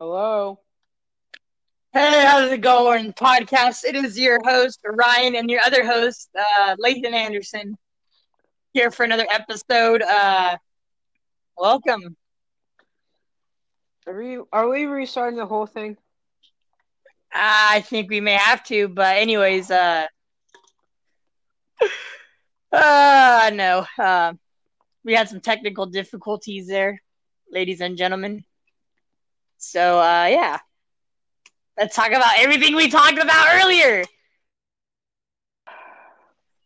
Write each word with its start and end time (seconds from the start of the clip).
Hello. 0.00 0.58
Hey, 1.92 2.24
how's 2.26 2.50
it 2.50 2.62
going? 2.62 3.12
Podcast. 3.12 3.84
It 3.84 3.94
is 3.94 4.18
your 4.18 4.38
host 4.42 4.80
Ryan 4.82 5.36
and 5.36 5.50
your 5.50 5.60
other 5.60 5.84
host, 5.84 6.30
uh, 6.38 6.76
Lathan 6.82 7.12
Anderson, 7.12 7.76
here 8.72 8.90
for 8.90 9.04
another 9.04 9.26
episode. 9.30 10.00
Uh, 10.00 10.56
welcome. 11.58 12.16
Are 14.06 14.16
we 14.16 14.38
are 14.52 14.70
we 14.70 14.86
restarting 14.86 15.38
the 15.38 15.44
whole 15.44 15.66
thing? 15.66 15.98
I 17.30 17.82
think 17.82 18.08
we 18.08 18.22
may 18.22 18.36
have 18.36 18.64
to, 18.64 18.88
but 18.88 19.18
anyways, 19.18 19.70
uh, 19.70 20.06
uh, 22.72 23.50
no, 23.52 23.84
uh, 23.98 24.32
we 25.04 25.12
had 25.12 25.28
some 25.28 25.40
technical 25.40 25.84
difficulties 25.84 26.68
there, 26.68 27.02
ladies 27.52 27.82
and 27.82 27.98
gentlemen. 27.98 28.44
So, 29.60 30.00
uh, 30.00 30.26
yeah, 30.30 30.58
let's 31.76 31.94
talk 31.94 32.08
about 32.08 32.38
everything 32.38 32.74
we 32.74 32.88
talked 32.88 33.18
about 33.18 33.62
earlier. 33.62 34.04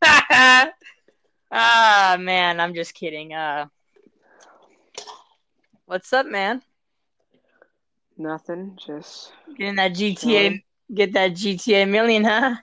ah, 1.50 2.16
man, 2.20 2.60
I'm 2.60 2.74
just 2.74 2.94
kidding. 2.94 3.34
Uh, 3.34 3.66
what's 5.86 6.12
up, 6.12 6.26
man? 6.26 6.62
Nothing. 8.16 8.78
Just 8.86 9.32
Getting 9.56 9.74
that 9.76 9.94
GTA, 9.94 10.62
get 10.94 11.12
that 11.14 11.34
GTA 11.34 11.86
million, 11.88 12.24
huh? 12.24 12.54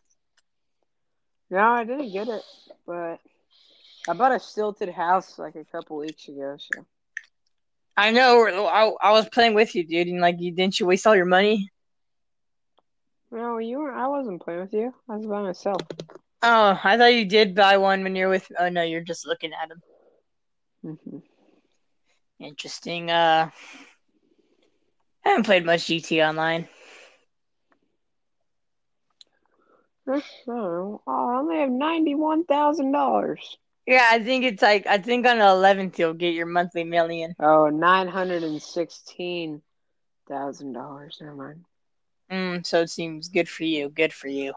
no, 1.49 1.59
I 1.59 1.83
didn't 1.83 2.11
get 2.13 2.29
it, 2.29 2.43
but 2.85 3.19
I 4.07 4.13
bought 4.13 4.31
a 4.33 4.39
stilted 4.39 4.89
house 4.89 5.37
like 5.37 5.55
a 5.55 5.65
couple 5.65 5.97
weeks 5.97 6.27
ago. 6.27 6.55
So 6.57 6.85
I 7.97 8.11
know. 8.11 8.67
I, 8.67 8.91
I 9.09 9.11
was 9.11 9.29
playing 9.29 9.53
with 9.53 9.75
you, 9.75 9.85
dude, 9.85 10.07
and 10.07 10.21
like, 10.21 10.35
you 10.39 10.51
didn't 10.51 10.79
you 10.79 10.85
waste 10.85 11.05
all 11.07 11.15
your 11.15 11.25
money? 11.25 11.69
no, 13.31 13.57
you 13.59 13.79
were. 13.79 13.91
I 13.93 14.07
wasn't 14.07 14.41
playing 14.41 14.61
with 14.61 14.73
you. 14.73 14.93
I 15.09 15.15
was 15.17 15.25
by 15.25 15.41
myself. 15.41 15.81
Oh, 16.43 16.79
I 16.83 16.97
thought 16.97 17.13
you 17.13 17.25
did 17.25 17.55
buy 17.55 17.77
one 17.77 18.03
when 18.03 18.15
you're 18.15 18.29
with. 18.29 18.51
Oh 18.59 18.69
no, 18.69 18.83
you're 18.83 19.01
just 19.01 19.25
looking 19.27 19.51
at 19.53 19.69
them. 19.69 19.81
hmm 20.83 21.17
Interesting. 22.39 23.11
Uh, 23.11 23.49
I 25.25 25.29
haven't 25.29 25.45
played 25.45 25.65
much 25.65 25.85
GT 25.87 26.21
Online. 26.21 26.67
I 30.07 30.11
don't 30.11 30.23
know. 30.47 31.01
Oh, 31.07 31.29
I 31.29 31.37
only 31.39 31.57
have 31.57 31.69
ninety 31.69 32.15
one 32.15 32.43
thousand 32.45 32.91
dollars. 32.91 33.57
Yeah, 33.87 34.07
I 34.11 34.23
think 34.23 34.45
it's 34.45 34.61
like 34.61 34.85
I 34.87 34.97
think 34.99 35.25
on 35.25 35.39
the 35.39 35.43
11th 35.45 35.97
you'll 35.97 36.13
get 36.13 36.33
your 36.33 36.45
monthly 36.45 36.83
million. 36.83 37.35
Oh, 37.39 37.67
nine 37.67 38.07
hundred 38.07 38.43
and 38.43 38.61
sixteen 38.61 39.61
thousand 40.27 40.73
dollars. 40.73 41.17
Never 41.19 41.35
mind. 41.35 41.65
Mm, 42.31 42.65
so 42.65 42.81
it 42.81 42.89
seems 42.89 43.27
good 43.27 43.49
for 43.49 43.63
you. 43.63 43.89
Good 43.89 44.13
for 44.13 44.27
you. 44.27 44.53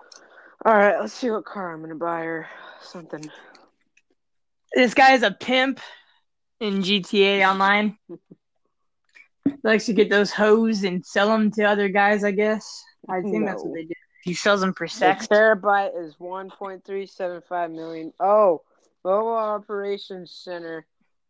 All 0.64 0.74
right, 0.74 0.98
let's 1.00 1.12
see 1.12 1.30
what 1.30 1.44
car 1.44 1.72
I'm 1.72 1.80
gonna 1.80 1.94
buy 1.94 2.22
or 2.22 2.48
something. 2.80 3.30
This 4.74 4.94
guy 4.94 5.12
is 5.12 5.22
a 5.22 5.30
pimp 5.30 5.80
in 6.60 6.82
GTA 6.82 7.48
Online. 7.48 7.96
Likes 9.62 9.86
to 9.86 9.92
get 9.92 10.10
those 10.10 10.30
hoes 10.30 10.84
and 10.84 11.04
sell 11.04 11.28
them 11.28 11.50
to 11.52 11.64
other 11.64 11.88
guys. 11.88 12.24
I 12.24 12.30
guess. 12.30 12.82
I 13.08 13.20
think 13.22 13.46
that's 13.46 13.62
what 13.62 13.74
they 13.74 13.84
do. 13.84 13.94
He 14.22 14.32
sells 14.34 14.60
them 14.60 14.72
for 14.72 14.86
The 14.86 14.92
sex. 14.92 15.26
Terrorbyte 15.26 16.02
is 16.02 16.14
1.375 16.16 17.72
million. 17.74 18.12
Oh, 18.18 18.62
mobile 19.04 19.34
operations 19.36 20.30
center, 20.32 20.86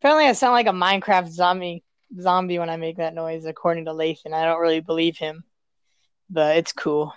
Apparently, 0.00 0.26
I 0.26 0.32
sound 0.32 0.52
like 0.52 0.66
a 0.66 0.70
Minecraft 0.70 1.28
zombie 1.28 1.84
zombie 2.18 2.58
when 2.58 2.70
I 2.70 2.76
make 2.76 2.96
that 2.96 3.14
noise, 3.14 3.44
according 3.44 3.84
to 3.84 3.92
Lathan. 3.92 4.32
I 4.32 4.44
don't 4.44 4.60
really 4.60 4.80
believe 4.80 5.16
him, 5.16 5.44
but 6.28 6.56
it's 6.56 6.72
cool. 6.72 7.12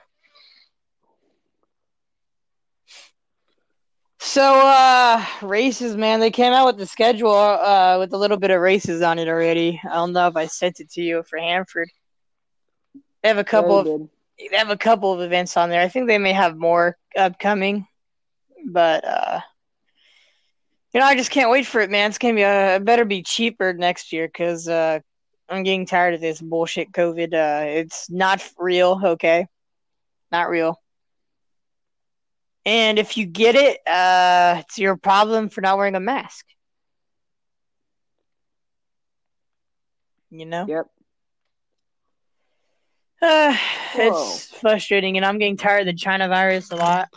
So, 4.20 4.42
uh, 4.42 5.24
races, 5.42 5.96
man, 5.98 6.20
they 6.20 6.32
came 6.32 6.54
out 6.54 6.66
with 6.66 6.78
the 6.78 6.86
schedule, 6.86 7.34
uh, 7.34 7.98
with 8.00 8.14
a 8.14 8.18
little 8.18 8.38
bit 8.38 8.52
of 8.52 8.62
races 8.62 9.02
on 9.02 9.20
it 9.20 9.28
already. 9.28 9.80
I 9.84 9.96
don't 9.96 10.14
know 10.14 10.28
if 10.28 10.36
I 10.38 10.46
sent 10.48 10.80
it 10.80 10.90
to 10.92 11.02
you 11.02 11.24
for 11.30 11.38
Hanford. 11.38 11.90
They 13.24 13.30
have 13.30 13.38
a 13.38 13.44
couple 13.44 13.80
of 13.80 13.86
good. 13.86 14.10
they 14.38 14.58
have 14.58 14.70
a 14.70 14.78
couple 14.78 15.14
of 15.14 15.22
events 15.22 15.56
on 15.56 15.70
there. 15.70 15.82
I 15.82 15.88
think 15.88 16.08
they 16.08 16.18
may 16.18 16.34
have 16.34 16.58
more 16.58 16.98
upcoming, 17.16 17.88
but 18.66 19.06
uh, 19.06 19.40
you 20.94 21.00
know, 21.00 21.06
I 21.06 21.16
just 21.16 21.32
can't 21.32 21.50
wait 21.50 21.66
for 21.66 21.80
it, 21.82 21.90
man. 21.90 22.10
It's 22.10 22.18
gonna 22.18 22.34
be 22.36 22.44
uh, 22.44 22.76
it 22.76 22.86
better 22.86 23.06
be 23.06 23.24
cheaper 23.24 23.74
next 23.74 24.12
year 24.12 24.28
because 24.28 24.68
uh, 24.68 25.00
I'm 25.50 25.64
getting 25.64 25.86
tired 25.86 26.14
of 26.16 26.22
this 26.22 26.42
bullshit 26.42 26.92
COVID. 26.92 27.34
Uh, 27.34 27.66
it's 27.66 28.10
not 28.10 28.48
real, 28.58 29.00
okay? 29.04 29.48
Not 30.32 30.50
real. 30.50 30.80
And 32.66 33.00
if 33.00 33.18
you 33.18 33.26
get 33.26 33.56
it, 33.56 33.80
uh, 33.88 34.58
it's 34.60 34.78
your 34.78 34.98
problem 34.98 35.50
for 35.50 35.62
not 35.62 35.78
wearing 35.78 35.96
a 35.96 36.00
mask. 36.00 36.46
You 40.30 40.46
know. 40.46 40.66
Yep. 40.68 40.88
Uh, 43.24 43.56
it's 43.96 44.48
frustrating, 44.60 45.16
and 45.16 45.26
I'm 45.26 45.40
getting 45.40 45.58
tired 45.58 45.82
of 45.82 45.86
the 45.86 45.94
China 45.94 46.28
virus 46.28 46.72
a 46.72 46.76
lot. 46.76 47.10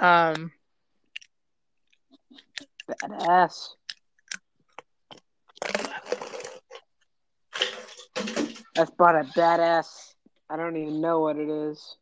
Um, 0.00 0.52
Badass. 2.90 3.68
That's 8.74 8.90
bought 8.90 9.14
a 9.14 9.24
badass. 9.36 9.86
I 10.50 10.56
don't 10.56 10.76
even 10.76 11.00
know 11.00 11.20
what 11.20 11.36
it 11.36 11.48
is. 11.48 11.96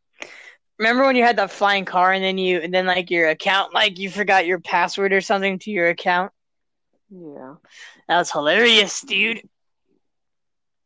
remember 0.79 1.05
when 1.05 1.17
you 1.17 1.23
had 1.23 1.37
that 1.37 1.51
flying 1.51 1.85
car, 1.85 2.13
and 2.13 2.25
then 2.25 2.39
you, 2.39 2.59
and 2.59 2.73
then 2.73 2.87
like 2.87 3.11
your 3.11 3.29
account, 3.29 3.75
like 3.75 3.99
you 3.99 4.11
forgot 4.11 4.47
your 4.47 4.59
password 4.59 5.13
or 5.13 5.21
something 5.21 5.59
to 5.61 5.71
your 5.71 5.91
account? 5.91 6.33
Yeah. 7.11 7.57
That 8.09 8.19
was 8.19 8.33
hilarious, 8.33 9.03
dude. 9.03 9.43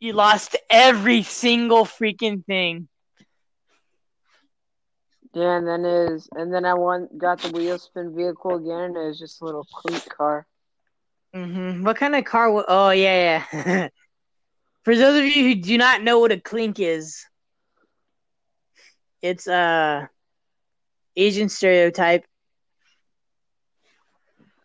You 0.06 0.14
lost 0.14 0.54
every 0.70 1.22
single 1.22 1.84
freaking 1.84 2.44
thing. 2.44 2.88
Yeah, 5.34 5.56
and 5.58 5.66
then 5.66 5.84
is 5.84 6.28
and 6.34 6.52
then 6.52 6.64
I 6.64 6.74
want 6.74 7.18
got 7.18 7.40
the 7.40 7.50
wheel 7.50 7.78
spin 7.78 8.14
vehicle 8.14 8.56
again, 8.56 8.82
and 8.84 8.96
it 8.96 9.06
was 9.08 9.18
just 9.18 9.40
a 9.42 9.44
little 9.44 9.66
cleat 9.72 10.06
car. 10.08 10.46
hmm 11.34 11.82
What 11.84 11.96
kind 11.96 12.14
of 12.16 12.24
car? 12.24 12.50
wa- 12.50 12.64
oh 12.68 12.90
yeah, 12.90 13.44
yeah. 13.52 13.88
For 14.84 14.96
those 14.96 15.18
of 15.18 15.24
you 15.24 15.48
who 15.48 15.54
do 15.60 15.76
not 15.78 16.02
know 16.02 16.18
what 16.20 16.32
a 16.32 16.40
clink 16.40 16.78
is, 16.80 17.24
it's 19.22 19.46
uh 19.48 20.06
Asian 21.16 21.48
stereotype. 21.48 22.26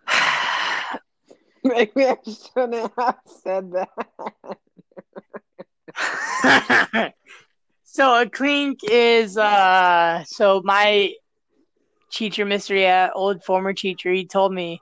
Maybe 1.64 2.06
I 2.06 2.18
shouldn't 2.26 2.92
have 2.98 3.20
said 3.26 3.72
that. 3.74 3.90
so 7.84 8.22
a 8.22 8.30
clink 8.30 8.80
is 8.84 9.38
uh 9.38 10.24
so 10.26 10.62
my 10.64 11.14
teacher, 12.12 12.46
Mr. 12.46 13.10
Old 13.16 13.44
former 13.44 13.74
teacher, 13.74 14.12
he 14.12 14.26
told 14.26 14.54
me 14.54 14.82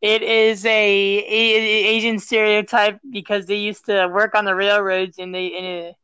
it 0.00 0.22
is 0.22 0.64
a, 0.66 0.68
a- 0.68 1.86
Asian 1.86 2.18
stereotype 2.18 2.98
because 3.10 3.46
they 3.46 3.56
used 3.56 3.86
to 3.86 4.08
work 4.08 4.34
on 4.34 4.44
the 4.44 4.54
railroads 4.54 5.18
and 5.18 5.34
they 5.34 5.54
and 5.54 5.66
it, 5.66 5.94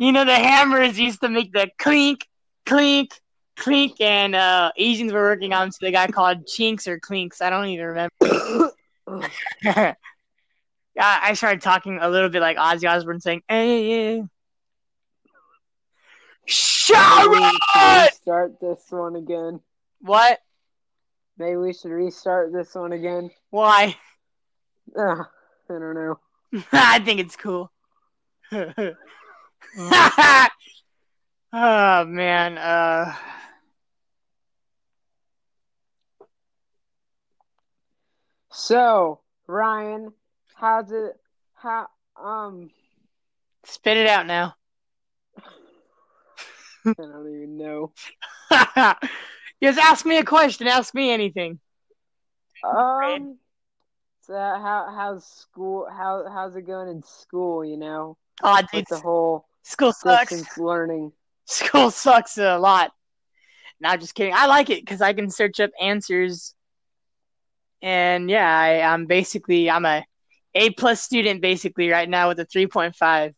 you 0.00 0.12
know 0.12 0.24
the 0.24 0.34
hammers 0.34 0.98
used 0.98 1.20
to 1.20 1.28
make 1.28 1.52
the 1.52 1.68
clink 1.78 2.26
clink 2.66 3.20
clink 3.56 4.00
and 4.00 4.34
uh 4.34 4.72
Asians 4.76 5.12
were 5.12 5.22
working 5.22 5.52
on 5.52 5.70
so 5.70 5.78
they 5.82 5.92
got 5.92 6.12
called 6.12 6.46
chinks 6.46 6.88
or 6.88 6.98
clinks. 6.98 7.42
I 7.42 7.50
don't 7.50 7.66
even 7.66 7.86
remember. 7.86 8.72
I 10.98 11.30
I 11.30 11.32
started 11.34 11.62
talking 11.62 11.98
a 12.00 12.08
little 12.08 12.28
bit 12.28 12.40
like 12.40 12.56
Ozzy 12.56 12.88
Osbourne 12.88 13.20
saying, 13.20 13.42
"Hey, 13.48 14.16
yeah." 14.16 14.22
Sharon! 16.46 17.52
Start 18.12 18.60
this 18.60 18.84
one 18.90 19.16
again. 19.16 19.60
What? 20.00 20.40
Maybe 21.38 21.56
we 21.56 21.72
should 21.72 21.90
restart 21.90 22.52
this 22.52 22.74
one 22.74 22.92
again. 22.92 23.30
Why? 23.50 23.96
Ugh, 24.98 25.26
I 25.70 25.72
don't 25.72 25.94
know. 25.94 26.18
I 26.72 26.98
think 26.98 27.20
it's 27.20 27.36
cool. 27.36 27.70
oh 28.52 28.94
man, 31.52 32.58
uh 32.58 33.14
So, 38.54 39.20
Ryan, 39.46 40.12
how's 40.62 40.92
it? 40.92 41.16
How 41.54 41.88
um? 42.16 42.70
spit 43.64 43.96
it 43.96 44.06
out 44.06 44.26
now. 44.26 44.54
I 46.86 46.92
don't 46.96 47.28
even 47.28 47.56
know. 47.58 47.92
Just 49.62 49.78
ask 49.78 50.06
me 50.06 50.18
a 50.18 50.24
question, 50.24 50.66
ask 50.66 50.94
me 50.94 51.10
anything. 51.10 51.60
Um. 52.64 53.38
So 54.22 54.34
how 54.34 54.92
how's 54.94 55.26
school? 55.26 55.86
How 55.90 56.28
how's 56.32 56.54
it 56.56 56.62
going 56.66 56.88
in 56.88 57.02
school? 57.02 57.64
You 57.64 57.76
know, 57.76 58.16
Oh, 58.42 58.56
with 58.56 58.66
dude, 58.72 58.86
the 58.88 58.98
whole 58.98 59.46
school 59.62 59.92
sucks. 59.92 60.58
learning. 60.58 61.12
School 61.46 61.90
sucks 61.90 62.38
a 62.38 62.56
lot. 62.56 62.92
Not 63.80 64.00
just 64.00 64.14
kidding. 64.14 64.32
I 64.32 64.46
like 64.46 64.70
it 64.70 64.80
because 64.80 65.00
I 65.02 65.12
can 65.12 65.28
search 65.28 65.58
up 65.60 65.70
answers. 65.80 66.54
And 67.82 68.30
yeah, 68.30 68.48
I, 68.48 68.80
I'm 68.80 69.06
basically 69.06 69.68
I'm 69.68 69.84
a 69.84 70.04
A 70.54 70.70
plus 70.70 71.00
student 71.00 71.40
basically 71.40 71.88
right 71.90 72.08
now 72.08 72.28
with 72.28 72.40
a 72.40 72.44
three 72.44 72.66
point 72.66 72.94
five. 72.94 73.34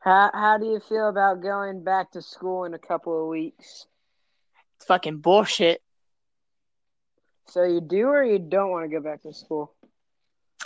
How 0.00 0.30
how 0.34 0.58
do 0.58 0.66
you 0.66 0.80
feel 0.80 1.08
about 1.08 1.42
going 1.42 1.84
back 1.84 2.10
to 2.12 2.22
school 2.22 2.64
in 2.64 2.74
a 2.74 2.78
couple 2.78 3.20
of 3.22 3.28
weeks? 3.28 3.86
It's 4.76 4.86
fucking 4.86 5.18
bullshit. 5.18 5.80
So 7.46 7.64
you 7.64 7.80
do 7.80 8.06
or 8.08 8.24
you 8.24 8.38
don't 8.38 8.70
want 8.70 8.84
to 8.84 8.96
go 8.96 9.02
back 9.02 9.22
to 9.22 9.32
school? 9.32 9.74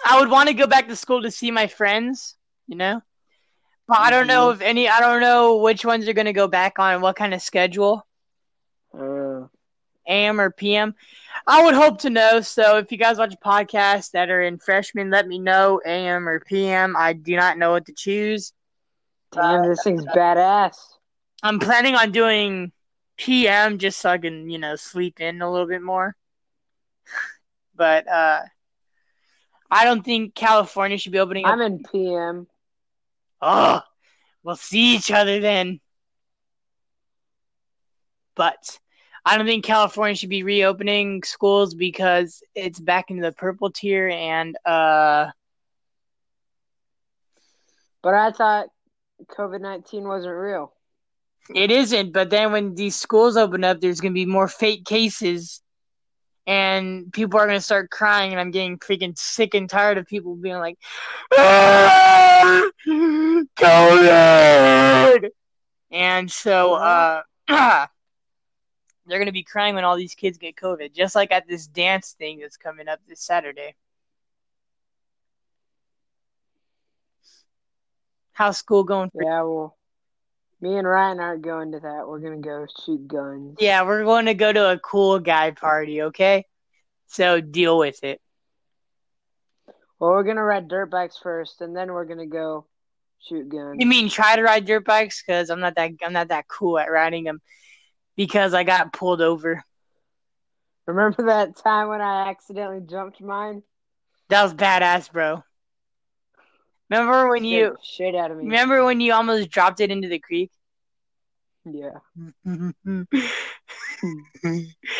I 0.04 0.20
would 0.20 0.31
want 0.31 0.48
to 0.48 0.54
go 0.54 0.66
back 0.66 0.88
to 0.88 0.96
school 0.96 1.22
to 1.22 1.31
see 1.31 1.50
my 1.50 1.66
friends, 1.66 2.37
you 2.66 2.76
know. 2.76 3.02
But 3.88 3.99
I 3.99 4.10
don't 4.10 4.26
know 4.26 4.50
if 4.50 4.60
any. 4.62 4.88
I 4.88 5.00
don't 5.00 5.20
know 5.20 5.58
which 5.58 5.84
ones 5.84 6.08
are 6.08 6.12
gonna 6.12 6.32
go 6.32 6.49
back 6.49 6.78
on 6.78 7.00
what 7.00 7.16
kind 7.16 7.34
of 7.34 7.42
schedule, 7.42 8.06
Uh, 8.92 9.49
AM 10.08 10.40
or 10.40 10.50
PM. 10.50 10.94
I 11.46 11.64
would 11.64 11.75
hope 11.75 11.98
to 12.00 12.10
know. 12.10 12.40
So 12.40 12.78
if 12.78 12.90
you 12.90 12.98
guys 12.98 13.19
watch 13.19 13.34
podcasts 13.44 14.10
that 14.12 14.31
are 14.31 14.43
in 14.43 14.58
freshmen, 14.58 15.10
let 15.10 15.28
me 15.28 15.38
know 15.38 15.81
AM 15.87 16.28
or 16.28 16.40
PM. 16.40 16.96
I 16.96 17.12
do 17.12 17.37
not 17.37 17.56
know 17.58 17.70
what 17.70 17.87
to 17.87 17.93
choose. 17.93 18.52
damn, 19.32 19.69
this 19.69 19.82
thing's 19.82 20.04
badass. 20.06 20.76
I'm 21.43 21.58
planning 21.60 21.94
on 21.94 22.10
doing 22.10 22.72
PM 23.16 23.78
just 23.78 23.98
so 24.00 24.10
I 24.10 24.19
can, 24.19 24.50
you 24.50 24.58
know, 24.58 24.75
sleep 24.76 25.20
in 25.20 25.40
a 25.40 25.50
little 25.50 25.69
bit 25.69 25.82
more. 25.82 26.16
But 27.75 28.08
uh 28.08 28.42
I 29.70 29.84
don't 29.84 30.04
think 30.04 30.34
California 30.34 30.99
should 30.99 31.12
be 31.12 31.19
opening. 31.19 31.44
I'm 31.44 31.60
in 31.60 31.82
PM. 31.82 32.46
Oh, 33.42 33.82
we'll 34.42 34.56
see 34.56 34.96
each 34.96 35.10
other 35.10 35.40
then. 35.40 35.81
But 38.34 38.78
I 39.26 39.37
don't 39.37 39.46
think 39.46 39.64
California 39.64 40.14
should 40.14 40.31
be 40.31 40.44
reopening 40.44 41.23
schools 41.25 41.75
because 41.75 42.43
it's 42.55 42.81
back 42.81 43.11
into 43.11 43.23
the 43.23 43.32
purple 43.32 43.70
tier 43.70 44.08
and 44.08 44.56
uh 44.64 45.31
But 48.02 48.14
I 48.14 48.31
thought 48.32 48.69
COVID 49.28 49.61
nineteen 49.61 50.05
wasn't 50.06 50.34
real. 50.37 50.73
it 51.55 51.70
isn't, 51.70 52.12
but 52.12 52.31
then 52.31 52.52
when 52.52 52.75
these 52.75 52.96
schools 52.96 53.37
open 53.37 53.64
up 53.64 53.81
there's 53.81 54.00
gonna 54.00 54.14
be 54.14 54.26
more 54.26 54.49
fake 54.49 54.84
cases 54.84 55.62
and 56.46 57.12
people 57.12 57.40
are 57.40 57.46
gonna 57.46 57.61
start 57.61 57.90
crying 57.90 58.31
and 58.32 58.40
I'm 58.40 58.52
getting 58.52 58.78
freaking 58.78 59.19
sick 59.19 59.55
and 59.55 59.69
tired 59.69 59.99
of 59.99 60.06
people 60.06 60.37
being 60.37 60.56
like 60.58 60.78
"Ah, 61.37 62.70
COVID 63.58 65.31
and 65.90 66.31
so 66.31 66.75
uh 66.75 67.23
they're 69.06 69.18
gonna 69.18 69.32
be 69.32 69.42
crying 69.42 69.74
when 69.74 69.84
all 69.84 69.96
these 69.96 70.14
kids 70.14 70.38
get 70.38 70.56
COVID, 70.56 70.92
just 70.92 71.14
like 71.14 71.32
at 71.32 71.46
this 71.48 71.66
dance 71.66 72.12
thing 72.12 72.40
that's 72.40 72.56
coming 72.56 72.88
up 72.88 73.00
this 73.08 73.20
Saturday. 73.20 73.74
How's 78.32 78.58
school 78.58 78.84
going 78.84 79.10
for 79.10 79.22
Yeah, 79.22 79.42
well, 79.42 79.76
me 80.60 80.76
and 80.76 80.86
Ryan 80.86 81.20
aren't 81.20 81.42
going 81.42 81.72
to 81.72 81.80
that. 81.80 82.06
We're 82.06 82.18
gonna 82.18 82.38
go 82.38 82.66
shoot 82.84 83.06
guns. 83.08 83.56
Yeah, 83.60 83.82
we're 83.82 84.04
going 84.04 84.26
to 84.26 84.34
go 84.34 84.52
to 84.52 84.72
a 84.72 84.78
cool 84.78 85.18
guy 85.18 85.52
party, 85.52 86.02
okay? 86.02 86.44
So 87.06 87.40
deal 87.40 87.78
with 87.78 88.02
it. 88.04 88.20
Well, 89.98 90.10
we're 90.10 90.24
gonna 90.24 90.42
ride 90.42 90.68
dirt 90.68 90.90
bikes 90.90 91.18
first, 91.22 91.62
and 91.62 91.74
then 91.74 91.92
we're 91.92 92.04
gonna 92.04 92.26
go 92.26 92.66
shoot 93.26 93.48
guns. 93.48 93.76
You 93.78 93.86
mean 93.86 94.08
try 94.08 94.36
to 94.36 94.42
ride 94.42 94.66
dirt 94.66 94.84
bikes? 94.84 95.22
Cause 95.22 95.48
I'm 95.48 95.60
not 95.60 95.74
that 95.76 95.92
I'm 96.04 96.12
not 96.12 96.28
that 96.28 96.48
cool 96.48 96.78
at 96.78 96.90
riding 96.90 97.24
them. 97.24 97.40
Because 98.16 98.54
I 98.54 98.64
got 98.64 98.92
pulled 98.92 99.20
over. 99.20 99.62
Remember 100.86 101.24
that 101.24 101.56
time 101.56 101.88
when 101.88 102.00
I 102.00 102.28
accidentally 102.28 102.80
jumped 102.80 103.20
mine? 103.20 103.62
That 104.28 104.42
was 104.44 104.54
badass, 104.54 105.12
bro. 105.12 105.42
Remember 106.88 107.28
when 107.28 107.42
Scared 107.42 107.72
you 107.72 107.76
shit 107.82 108.14
out 108.14 108.30
of 108.30 108.38
me. 108.38 108.44
remember 108.44 108.84
when 108.84 109.00
you 109.00 109.12
almost 109.12 109.50
dropped 109.50 109.80
it 109.80 109.90
into 109.90 110.08
the 110.08 110.20
creek? 110.20 110.50
Yeah. 111.64 111.98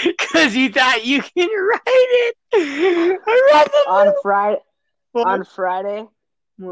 Because 0.05 0.57
you 0.57 0.73
thought 0.73 1.07
you 1.07 1.23
can 1.23 1.49
ride 1.49 1.81
it. 1.87 2.37
I 2.55 3.51
ride 3.53 3.67
the 3.67 3.85
On 3.89 4.13
Friday, 4.21 4.61
on 5.15 5.45
Friday, 5.45 6.09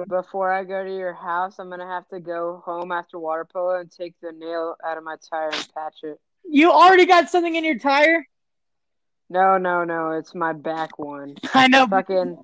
before 0.09 0.53
I 0.53 0.65
go 0.65 0.83
to 0.83 0.91
your 0.91 1.15
house, 1.15 1.61
I'm 1.61 1.71
gonna 1.71 1.87
have 1.87 2.09
to 2.09 2.19
go 2.19 2.61
home 2.65 2.91
after 2.91 3.21
water 3.21 3.45
polo 3.45 3.79
and 3.79 3.91
take 3.91 4.15
the 4.21 4.33
nail 4.33 4.75
out 4.85 4.99
of 4.99 5.05
my 5.05 5.17
tire 5.31 5.51
and 5.51 5.69
patch 5.75 5.99
it. 6.03 6.19
You 6.49 6.71
already 6.73 7.07
got 7.07 7.29
something 7.31 7.55
in 7.55 7.65
your 7.65 7.79
tire? 7.79 8.27
No, 9.31 9.59
no, 9.59 9.85
no. 9.85 10.13
It's 10.13 10.35
my 10.35 10.53
back 10.53 10.99
one. 10.99 11.37
I 11.55 11.69
know. 11.69 11.87
Fucking. 11.91 12.39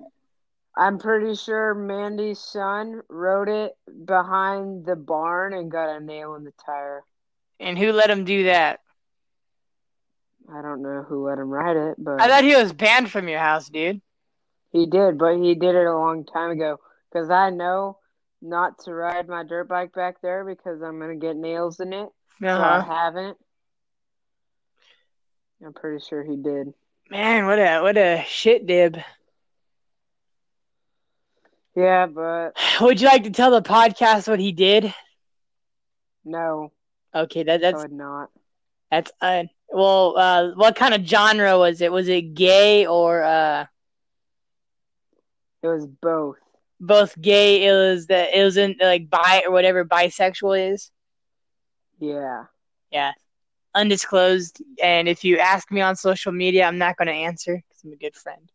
I'm 0.77 0.97
pretty 0.99 1.35
sure 1.35 1.73
Mandy's 1.73 2.39
son 2.39 3.01
rode 3.09 3.49
it 3.49 3.77
behind 4.05 4.85
the 4.85 4.95
barn 4.95 5.53
and 5.53 5.71
got 5.71 5.95
a 5.95 5.99
nail 5.99 6.35
in 6.35 6.43
the 6.43 6.53
tire. 6.65 7.03
And 7.59 7.77
who 7.77 7.91
let 7.91 8.09
him 8.09 8.25
do 8.25 8.43
that? 8.45 8.79
I 10.51 10.61
don't 10.61 10.81
know 10.81 11.03
who 11.03 11.25
let 11.27 11.37
him 11.39 11.49
ride 11.49 11.77
it, 11.77 11.95
but 11.97 12.19
I 12.19 12.27
thought 12.27 12.43
he 12.43 12.55
was 12.55 12.73
banned 12.73 13.11
from 13.11 13.27
your 13.27 13.39
house, 13.39 13.69
dude. 13.69 14.01
he 14.71 14.85
did. 14.85 15.17
But 15.17 15.37
he 15.37 15.55
did 15.55 15.75
it 15.75 15.85
a 15.85 15.97
long 15.97 16.25
time 16.25 16.51
ago 16.51 16.79
because 17.11 17.29
I 17.29 17.49
know 17.49 17.99
not 18.41 18.79
to 18.85 18.93
ride 18.93 19.27
my 19.27 19.43
dirt 19.43 19.67
bike 19.67 19.93
back 19.93 20.21
there 20.21 20.43
because 20.45 20.81
I'm 20.81 20.99
gonna 20.99 21.15
get 21.15 21.35
nails 21.35 21.79
in 21.79 21.93
it. 21.93 22.09
So 22.47 22.63
I 22.63 22.79
Uh-huh. 22.79 22.83
haven't. 22.83 23.37
I'm 25.65 25.73
pretty 25.73 26.03
sure 26.03 26.23
he 26.23 26.35
did. 26.35 26.73
Man, 27.09 27.45
what 27.45 27.59
a 27.59 27.81
what 27.81 27.97
a 27.97 28.23
shit 28.27 28.65
dib. 28.65 28.97
Yeah, 31.75 32.07
but 32.07 32.55
Would 32.81 33.01
you 33.01 33.07
like 33.07 33.23
to 33.23 33.31
tell 33.31 33.51
the 33.51 33.61
podcast 33.61 34.27
what 34.27 34.39
he 34.39 34.51
did? 34.51 34.93
no, 36.23 36.71
Okay, 37.13 37.43
that 37.43 37.61
I 37.71 37.75
that's 37.75 37.77
would 37.77 37.91
not. 37.91 38.29
that's 38.89 39.11
uh 39.21 39.43
well 39.69 40.17
uh 40.17 40.51
what 40.55 40.75
kind 40.75 40.93
of 40.93 41.05
genre 41.05 41.57
was 41.57 41.81
it? 41.81 41.91
Was 41.91 42.07
it 42.07 42.33
gay 42.33 42.85
or 42.85 43.23
uh 43.23 43.65
It 45.63 45.67
was 45.67 45.87
both. 45.87 46.37
both 46.79 47.19
gay? 47.21 47.65
It 47.67 47.71
was 47.73 48.07
the 48.07 48.37
it 48.39 48.43
was 48.43 48.57
in 48.57 48.75
like 48.79 49.09
bi 49.09 49.43
or 49.45 49.51
whatever 49.51 49.85
bisexual 49.85 50.71
is. 50.73 50.91
Yeah. 51.99 52.45
Yeah. 52.91 53.13
Undisclosed. 53.73 54.61
And 54.81 55.07
if 55.07 55.23
you 55.23 55.37
ask 55.37 55.71
me 55.71 55.81
on 55.81 55.95
social 55.95 56.31
media, 56.31 56.65
I'm 56.65 56.77
not 56.77 56.97
gonna 56.97 57.11
answer 57.11 57.55
because 57.55 57.83
I'm 57.83 57.93
a 57.93 57.97
good 57.97 58.15
friend. 58.15 58.51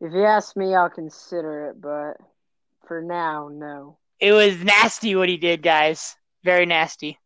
If 0.00 0.12
you 0.12 0.24
ask 0.24 0.56
me, 0.56 0.74
I'll 0.74 0.90
consider 0.90 1.70
it, 1.70 1.80
but 1.80 2.18
for 2.86 3.00
now, 3.00 3.48
no. 3.50 3.98
It 4.20 4.32
was 4.32 4.62
nasty 4.62 5.14
what 5.16 5.28
he 5.28 5.36
did, 5.36 5.62
guys. 5.62 6.16
Very 6.44 6.66
nasty. 6.66 7.18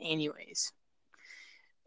Anyways. 0.00 0.72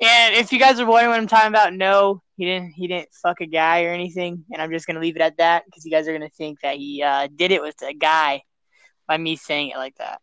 And 0.01 0.35
if 0.35 0.53
you 0.53 0.59
guys 0.59 0.79
are 0.79 0.85
wondering 0.85 1.09
what 1.09 1.19
I'm 1.19 1.27
talking 1.27 1.49
about, 1.49 1.73
no, 1.73 2.21
he 2.37 2.45
didn't 2.45 2.71
he 2.71 2.87
didn't 2.87 3.09
fuck 3.21 3.41
a 3.41 3.45
guy 3.45 3.83
or 3.83 3.89
anything, 3.89 4.45
and 4.51 4.61
I'm 4.61 4.71
just 4.71 4.87
gonna 4.87 5.01
leave 5.01 5.17
it 5.17 5.21
at 5.21 5.37
that 5.37 5.65
because 5.65 5.83
you 5.83 5.91
guys 5.91 6.07
are 6.07 6.13
gonna 6.13 6.29
think 6.29 6.61
that 6.61 6.77
he 6.77 7.03
uh, 7.03 7.27
did 7.35 7.51
it 7.51 7.61
with 7.61 7.75
a 7.81 7.93
guy 7.93 8.43
by 9.07 9.17
me 9.17 9.35
saying 9.35 9.71
it 9.71 9.77
like 9.77 9.95
that. 9.95 10.21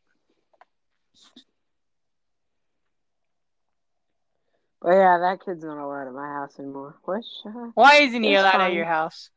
But 4.87 4.93
yeah, 4.93 5.19
that 5.19 5.45
kid's 5.45 5.65
not 5.65 5.79
allowed 5.79 6.07
at 6.07 6.15
my 6.15 6.29
house 6.29 6.61
anymore. 6.61 6.95
What? 7.03 7.25
Why 7.75 7.97
isn't 8.03 8.23
he 8.23 8.37
allowed 8.37 8.61
at 8.61 8.73
your 8.73 8.85
house? 8.85 9.31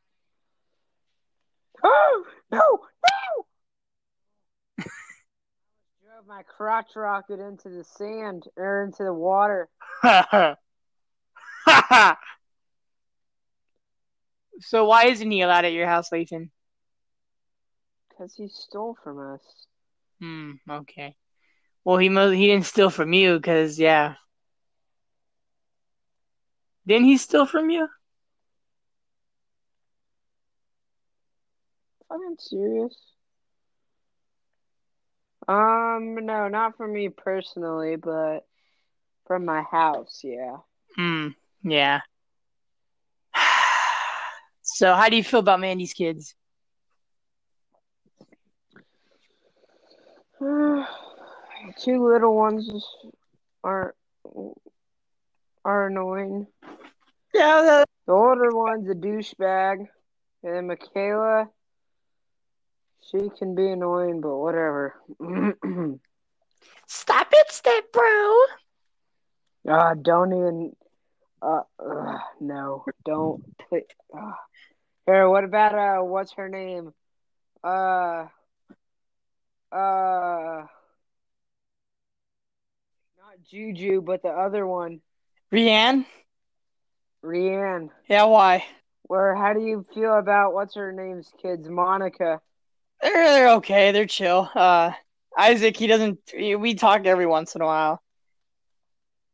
Oh 1.84 2.24
no! 2.51 2.60
No! 2.60 3.46
drove 6.06 6.27
my 6.27 6.44
crotch 6.44 6.96
rocket 6.96 7.39
into 7.39 7.70
the 7.70 7.84
sand 7.84 8.44
or 8.58 8.84
into 8.84 9.03
the 9.03 9.12
water. 9.12 9.70
so 14.62 14.86
why 14.86 15.06
isn't 15.06 15.32
he 15.32 15.41
allowed 15.41 15.65
at 15.65 15.74
your 15.74 15.88
house, 15.88 16.12
Lathan? 16.12 16.51
Because 18.10 18.36
he 18.36 18.50
stole 18.50 18.96
from 19.03 19.34
us. 19.34 19.41
Hmm. 20.20 20.51
Okay. 20.70 21.15
Well, 21.84 21.98
he 21.98 22.10
mo- 22.10 22.29
he 22.29 22.46
didn't 22.46 22.68
steal 22.68 22.91
from 22.91 23.13
you, 23.13 23.39
because 23.39 23.79
yeah. 23.79 24.13
Didn't 26.89 27.05
he 27.05 27.17
steal 27.17 27.46
from 27.46 27.69
you? 27.69 27.88
Fucking 32.08 32.38
serious? 32.39 32.96
Um, 35.48 36.15
no, 36.25 36.48
not 36.48 36.77
from 36.77 36.93
me 36.93 37.10
personally, 37.10 37.96
but 37.96 38.39
from 39.27 39.46
my 39.46 39.62
house, 39.62 40.22
yeah. 40.24 40.58
Hmm. 40.96 41.27
Yeah. 41.62 42.00
So, 44.62 44.93
how 44.96 45.10
do 45.10 45.15
you 45.15 45.24
feel 45.24 45.39
about 45.41 45.60
Mandy's 45.60 45.93
kids? 45.93 46.36
Two 50.39 52.08
little 52.08 52.36
ones 52.36 52.72
are 53.63 53.96
are 55.69 55.88
annoying. 55.88 56.47
Yeah. 57.33 57.61
The- 57.61 57.85
The 58.07 58.13
older 58.13 58.49
one's 58.51 58.89
a 58.89 58.95
douchebag, 58.95 59.85
and 60.43 60.53
then 60.55 60.67
Michaela, 60.67 61.47
she 63.01 63.29
can 63.38 63.53
be 63.53 63.69
annoying, 63.69 64.19
but 64.21 64.35
whatever. 64.35 64.95
Stop 66.88 67.27
it, 67.31 67.51
step 67.51 67.91
bro. 67.93 68.35
uh, 69.69 69.93
don't 70.01 70.33
even. 70.33 70.75
Uh, 71.41 71.61
ugh, 71.79 72.19
no, 72.41 72.83
don't. 73.05 73.43
Uh. 73.71 74.33
Here, 75.05 75.29
what 75.29 75.43
about 75.43 75.75
uh, 75.75 76.03
what's 76.03 76.33
her 76.33 76.49
name? 76.49 76.93
Uh, 77.63 78.25
uh, 79.71 80.65
not 83.17 83.35
Juju, 83.49 84.01
but 84.01 84.21
the 84.23 84.29
other 84.29 84.65
one, 84.65 85.01
Rianne? 85.51 86.06
Rianne. 87.24 87.89
Yeah, 88.08 88.25
why? 88.25 88.65
Where? 89.03 89.36
How 89.36 89.53
do 89.53 89.62
you 89.62 89.86
feel 89.94 90.18
about 90.18 90.53
what's 90.53 90.75
her 90.75 90.91
name's 90.91 91.32
kids, 91.41 91.68
Monica? 91.68 92.41
They're, 93.01 93.13
they're 93.32 93.50
okay. 93.56 93.91
They're 93.91 94.06
chill. 94.06 94.50
Uh, 94.53 94.91
Isaac, 95.38 95.77
he 95.77 95.88
doesn't. 95.88 96.20
We 96.34 96.75
talk 96.75 97.06
every 97.06 97.25
once 97.25 97.56
in 97.56 97.62
a 97.62 97.65
while. 97.65 98.01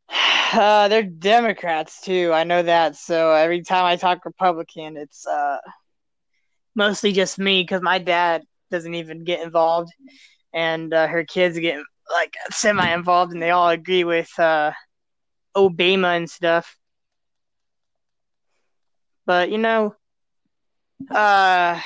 Uh, 0.52 0.86
they're 0.88 1.02
Democrats 1.02 2.00
too. 2.02 2.30
I 2.32 2.44
know 2.44 2.62
that. 2.62 2.94
So 2.94 3.32
every 3.32 3.62
time 3.62 3.84
I 3.84 3.96
talk 3.96 4.24
Republican, 4.24 4.96
it's 4.96 5.26
uh 5.26 5.58
mostly 6.74 7.12
just 7.12 7.38
me 7.38 7.62
because 7.62 7.82
my 7.82 7.98
dad 7.98 8.42
doesn't 8.70 8.94
even 8.94 9.24
get 9.24 9.42
involved, 9.42 9.92
and 10.52 10.92
uh, 10.92 11.06
her 11.08 11.24
kids 11.24 11.58
get 11.58 11.80
like 12.12 12.34
semi-involved, 12.50 13.32
and 13.32 13.42
they 13.42 13.50
all 13.50 13.68
agree 13.68 14.04
with 14.04 14.30
uh 14.38 14.72
Obama 15.56 16.16
and 16.16 16.30
stuff. 16.30 16.78
But 19.26 19.50
you 19.50 19.58
know, 19.58 19.96
uh. 21.10 21.80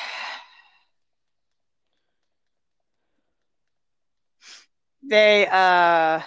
They 5.03 5.47
uh 5.51 6.21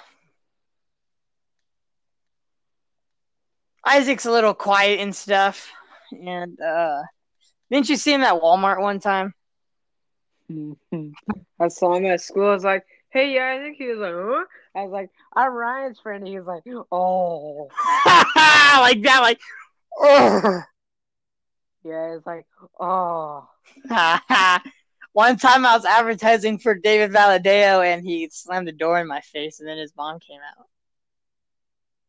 Isaac's 3.86 4.26
a 4.26 4.32
little 4.32 4.54
quiet 4.54 5.00
and 5.00 5.16
stuff. 5.16 5.72
And 6.12 6.60
uh 6.62 7.04
didn't 7.72 7.90
you 7.90 7.96
see 7.98 8.14
him 8.14 8.24
at 8.24 8.42
Walmart 8.42 8.82
one 8.82 9.00
time? 9.00 9.34
I 11.60 11.68
saw 11.70 11.96
him 11.96 12.06
at 12.06 12.22
school. 12.22 12.50
I 12.50 12.54
was 12.54 12.64
like, 12.64 12.86
"Hey, 13.10 13.34
yeah, 13.34 13.56
I 13.56 13.60
think 13.64 13.78
he 13.78 13.88
was 13.88 14.00
like, 14.00 14.14
huh?" 14.16 14.46
I 14.76 14.84
was 14.84 14.92
like, 14.92 15.10
"I'm 15.36 15.54
Ryan's 15.54 16.00
friend." 16.00 16.26
He 16.28 16.38
was 16.38 16.48
like, 16.48 16.64
"Oh, 16.92 17.70
like 18.36 19.02
that, 19.04 19.20
like 19.22 19.40
oh. 20.00 20.64
yeah." 21.84 22.16
It's 22.16 22.26
like, 22.26 22.46
"Oh, 22.80 23.48
one 25.14 25.38
time 25.38 25.66
I 25.66 25.76
was 25.76 25.86
advertising 25.86 26.60
for 26.60 26.76
David 26.76 27.12
Valadao 27.12 27.86
and 27.86 28.04
he 28.04 28.30
slammed 28.32 28.68
the 28.68 28.72
door 28.72 29.00
in 29.00 29.08
my 29.08 29.22
face 29.22 29.60
and 29.60 29.68
then 29.68 29.78
his 29.78 29.96
mom 29.96 30.20
came 30.20 30.40
out. 30.58 30.68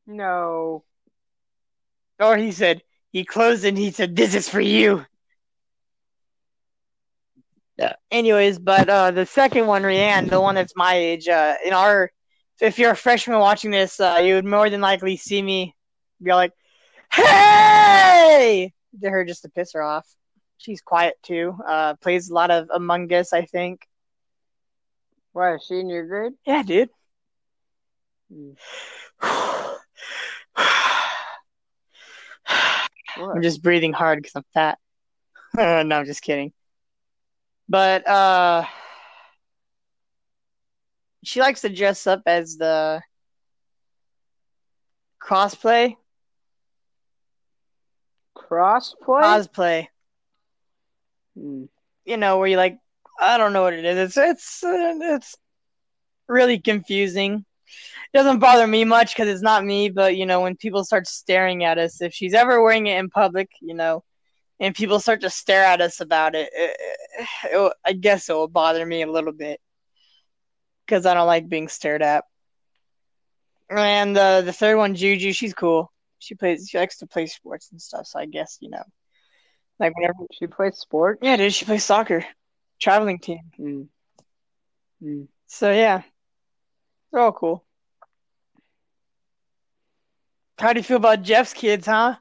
no." 0.06 0.84
Or 2.18 2.36
he 2.36 2.50
said 2.50 2.82
he 3.12 3.24
closed 3.24 3.64
and 3.64 3.78
he 3.78 3.90
said, 3.92 4.16
This 4.16 4.34
is 4.34 4.48
for 4.48 4.60
you. 4.60 5.06
Yeah. 7.78 7.94
Anyways, 8.10 8.58
but 8.58 8.88
uh 8.88 9.10
the 9.10 9.26
second 9.26 9.66
one, 9.66 9.82
Rianne, 9.82 10.30
the 10.30 10.40
one 10.40 10.54
that's 10.54 10.76
my 10.76 10.94
age, 10.94 11.28
uh 11.28 11.54
in 11.64 11.72
our 11.72 12.10
if 12.60 12.78
you're 12.78 12.92
a 12.92 12.96
freshman 12.96 13.38
watching 13.38 13.70
this, 13.70 14.00
uh 14.00 14.20
you 14.22 14.34
would 14.34 14.44
more 14.44 14.70
than 14.70 14.80
likely 14.80 15.16
see 15.16 15.42
me 15.42 15.74
be 16.22 16.32
like, 16.32 16.52
Hey 17.12 18.72
to 19.02 19.10
her 19.10 19.24
just 19.24 19.42
to 19.42 19.48
piss 19.48 19.72
her 19.72 19.82
off. 19.82 20.06
She's 20.58 20.80
quiet 20.80 21.14
too. 21.22 21.56
Uh 21.66 21.94
plays 21.94 22.30
a 22.30 22.34
lot 22.34 22.50
of 22.50 22.68
Among 22.72 23.12
Us, 23.12 23.32
I 23.32 23.42
think. 23.42 23.86
Why 25.32 25.54
is 25.54 25.64
she 25.66 25.80
in 25.80 25.88
your 25.88 26.06
grade? 26.06 26.32
Yeah, 26.46 26.62
dude. 26.62 26.90
What? 33.16 33.36
I'm 33.36 33.42
just 33.42 33.62
breathing 33.62 33.92
hard 33.92 34.18
because 34.18 34.34
I'm 34.34 34.44
fat. 34.52 34.78
no, 35.56 35.96
I'm 35.96 36.04
just 36.04 36.22
kidding. 36.22 36.52
But 37.68 38.06
uh 38.08 38.64
she 41.24 41.40
likes 41.40 41.62
to 41.62 41.68
dress 41.68 42.06
up 42.06 42.22
as 42.26 42.56
the 42.56 43.02
crossplay, 45.20 45.96
Crossplay? 48.36 49.22
cosplay. 49.22 49.88
Hmm. 51.36 51.64
You 52.04 52.16
know, 52.16 52.38
where 52.38 52.48
you 52.48 52.56
like, 52.56 52.78
I 53.20 53.38
don't 53.38 53.52
know 53.52 53.62
what 53.62 53.74
it 53.74 53.84
is. 53.84 54.16
It's 54.16 54.16
it's 54.16 54.64
uh, 54.64 54.94
it's 55.16 55.36
really 56.28 56.58
confusing. 56.58 57.44
It 58.12 58.16
doesn't 58.16 58.38
bother 58.40 58.66
me 58.66 58.84
much 58.84 59.14
because 59.14 59.28
it's 59.28 59.42
not 59.42 59.64
me, 59.64 59.88
but 59.88 60.16
you 60.16 60.26
know, 60.26 60.40
when 60.40 60.56
people 60.56 60.84
start 60.84 61.06
staring 61.06 61.64
at 61.64 61.78
us, 61.78 62.00
if 62.02 62.12
she's 62.14 62.34
ever 62.34 62.62
wearing 62.62 62.86
it 62.86 62.98
in 62.98 63.08
public, 63.08 63.48
you 63.60 63.74
know, 63.74 64.04
and 64.60 64.74
people 64.74 65.00
start 65.00 65.20
to 65.22 65.30
stare 65.30 65.64
at 65.64 65.80
us 65.80 66.00
about 66.00 66.34
it, 66.34 66.50
it, 66.52 66.76
it 67.52 67.56
will- 67.56 67.74
I 67.84 67.92
guess 67.92 68.28
it 68.28 68.34
will 68.34 68.48
bother 68.48 68.84
me 68.84 69.02
a 69.02 69.10
little 69.10 69.32
bit 69.32 69.60
because 70.86 71.06
I 71.06 71.14
don't 71.14 71.26
like 71.26 71.48
being 71.48 71.68
stared 71.68 72.02
at. 72.02 72.24
And 73.70 74.16
uh, 74.16 74.42
the 74.42 74.52
third 74.52 74.76
one, 74.76 74.94
Juju, 74.94 75.32
she's 75.32 75.54
cool. 75.54 75.90
She 76.18 76.34
plays, 76.34 76.68
she 76.68 76.78
likes 76.78 76.98
to 76.98 77.06
play 77.06 77.26
sports 77.26 77.70
and 77.72 77.80
stuff. 77.80 78.06
So 78.06 78.18
I 78.18 78.26
guess 78.26 78.58
you 78.60 78.70
know, 78.70 78.82
like 79.78 79.96
whenever, 79.96 80.14
She 80.32 80.46
plays 80.46 80.78
sport. 80.78 81.18
yeah, 81.22 81.36
dude, 81.36 81.54
she 81.54 81.64
plays 81.64 81.84
soccer, 81.84 82.24
traveling 82.80 83.18
team. 83.18 83.40
Hmm. 83.56 83.82
Hmm. 85.00 85.24
So 85.46 85.70
yeah, 85.72 86.02
they're 87.10 87.20
all 87.22 87.32
cool. 87.32 87.64
How 90.58 90.72
do 90.72 90.80
you 90.80 90.84
feel 90.84 90.96
about 90.96 91.22
Jeff's 91.22 91.52
kids, 91.52 91.86
huh? 91.86 92.16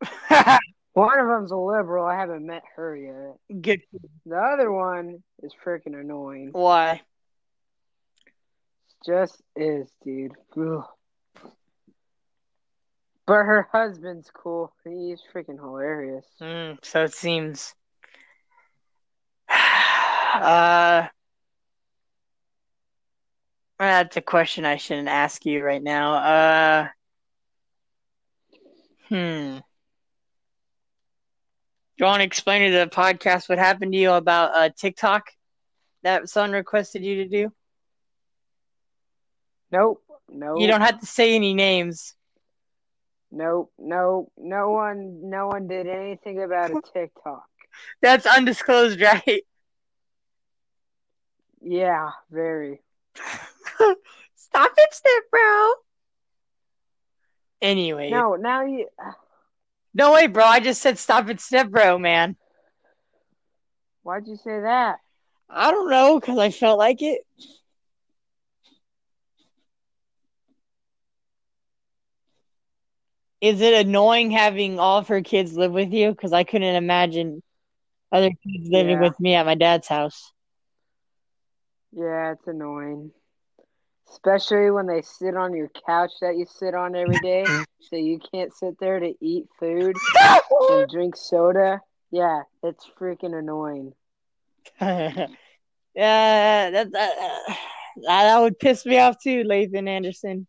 One 0.94 1.18
of 1.18 1.26
them's 1.26 1.50
a 1.50 1.56
liberal. 1.56 2.04
I 2.04 2.16
haven't 2.16 2.44
met 2.44 2.62
her 2.76 2.94
yet. 2.96 3.60
Good. 3.62 3.82
The 4.26 4.36
other 4.36 4.70
one 4.70 5.22
is 5.42 5.52
freaking 5.64 5.98
annoying. 5.98 6.50
Why? 6.52 7.00
Just 9.06 9.42
is, 9.56 9.90
dude. 10.04 10.32
Ugh. 10.56 10.84
But 13.26 13.44
her 13.44 13.68
husband's 13.72 14.30
cool. 14.34 14.74
He's 14.84 15.22
freaking 15.34 15.58
hilarious. 15.58 16.26
Mm, 16.40 16.78
so 16.82 17.04
it 17.04 17.14
seems. 17.14 17.74
Uh, 20.34 21.08
that's 23.78 24.16
a 24.16 24.22
question 24.22 24.64
I 24.64 24.78
shouldn't 24.78 25.08
ask 25.08 25.44
you 25.44 25.62
right 25.62 25.82
now. 25.82 26.14
Uh, 26.14 26.88
hmm. 29.10 29.58
You 32.02 32.06
want 32.06 32.18
to 32.18 32.26
explain 32.26 32.68
to 32.68 32.76
the 32.76 32.88
podcast 32.88 33.48
what 33.48 33.58
happened 33.58 33.92
to 33.92 33.96
you 33.96 34.10
about 34.10 34.56
uh, 34.56 34.70
TikTok 34.76 35.30
that 36.02 36.28
someone 36.28 36.50
requested 36.50 37.04
you 37.04 37.22
to 37.22 37.28
do? 37.28 37.52
Nope. 39.70 40.02
Nope. 40.28 40.60
You 40.60 40.66
don't 40.66 40.80
have 40.80 40.98
to 40.98 41.06
say 41.06 41.36
any 41.36 41.54
names. 41.54 42.16
Nope. 43.30 43.72
Nope. 43.78 44.32
No 44.36 44.70
one. 44.70 45.30
No 45.30 45.46
one 45.46 45.68
did 45.68 45.86
anything 45.86 46.42
about 46.42 46.72
a 46.72 46.80
TikTok. 46.92 47.44
That's 48.02 48.26
undisclosed, 48.26 49.00
right? 49.00 49.44
Yeah, 51.60 52.10
very. 52.32 52.82
Stop 54.34 54.72
it, 54.76 54.92
step 54.92 55.22
bro. 55.30 55.72
Anyway, 57.60 58.10
No, 58.10 58.34
now 58.34 58.64
you. 58.64 58.88
No 59.94 60.12
way, 60.12 60.26
bro. 60.26 60.44
I 60.44 60.60
just 60.60 60.80
said 60.82 60.98
stop 60.98 61.28
it, 61.28 61.40
step 61.40 61.70
bro, 61.70 61.98
man. 61.98 62.36
Why'd 64.02 64.26
you 64.26 64.36
say 64.36 64.60
that? 64.60 65.00
I 65.50 65.70
don't 65.70 65.90
know 65.90 66.18
because 66.20 66.38
I 66.38 66.50
felt 66.50 66.78
like 66.78 67.02
it. 67.02 67.22
Is 73.40 73.60
it 73.60 73.86
annoying 73.86 74.30
having 74.30 74.78
all 74.78 74.98
of 74.98 75.08
her 75.08 75.20
kids 75.22 75.56
live 75.56 75.72
with 75.72 75.92
you? 75.92 76.10
Because 76.10 76.32
I 76.32 76.44
couldn't 76.44 76.76
imagine 76.76 77.42
other 78.12 78.30
kids 78.30 78.68
living 78.70 78.98
Yeah. 78.98 79.00
with 79.00 79.18
me 79.20 79.34
at 79.34 79.46
my 79.46 79.54
dad's 79.54 79.88
house. 79.88 80.32
Yeah, 81.92 82.32
it's 82.32 82.46
annoying. 82.46 83.12
Especially 84.12 84.70
when 84.70 84.86
they 84.86 85.00
sit 85.02 85.36
on 85.36 85.54
your 85.54 85.70
couch 85.86 86.12
that 86.20 86.36
you 86.36 86.46
sit 86.46 86.74
on 86.74 86.94
every 86.94 87.18
day, 87.18 87.48
so 87.80 87.96
you 87.96 88.20
can't 88.32 88.54
sit 88.54 88.78
there 88.78 89.00
to 89.00 89.14
eat 89.20 89.46
food 89.58 89.96
and 90.70 90.88
drink 90.90 91.16
soda. 91.16 91.80
Yeah, 92.10 92.42
it's 92.62 92.88
freaking 93.00 93.36
annoying. 93.36 93.94
yeah, 94.80 95.26
that, 95.94 96.72
that, 96.72 96.92
that 96.92 97.56
that 98.06 98.40
would 98.40 98.58
piss 98.58 98.84
me 98.84 98.98
off 98.98 99.16
too, 99.22 99.44
Lathan 99.44 99.88
Anderson. 99.88 100.46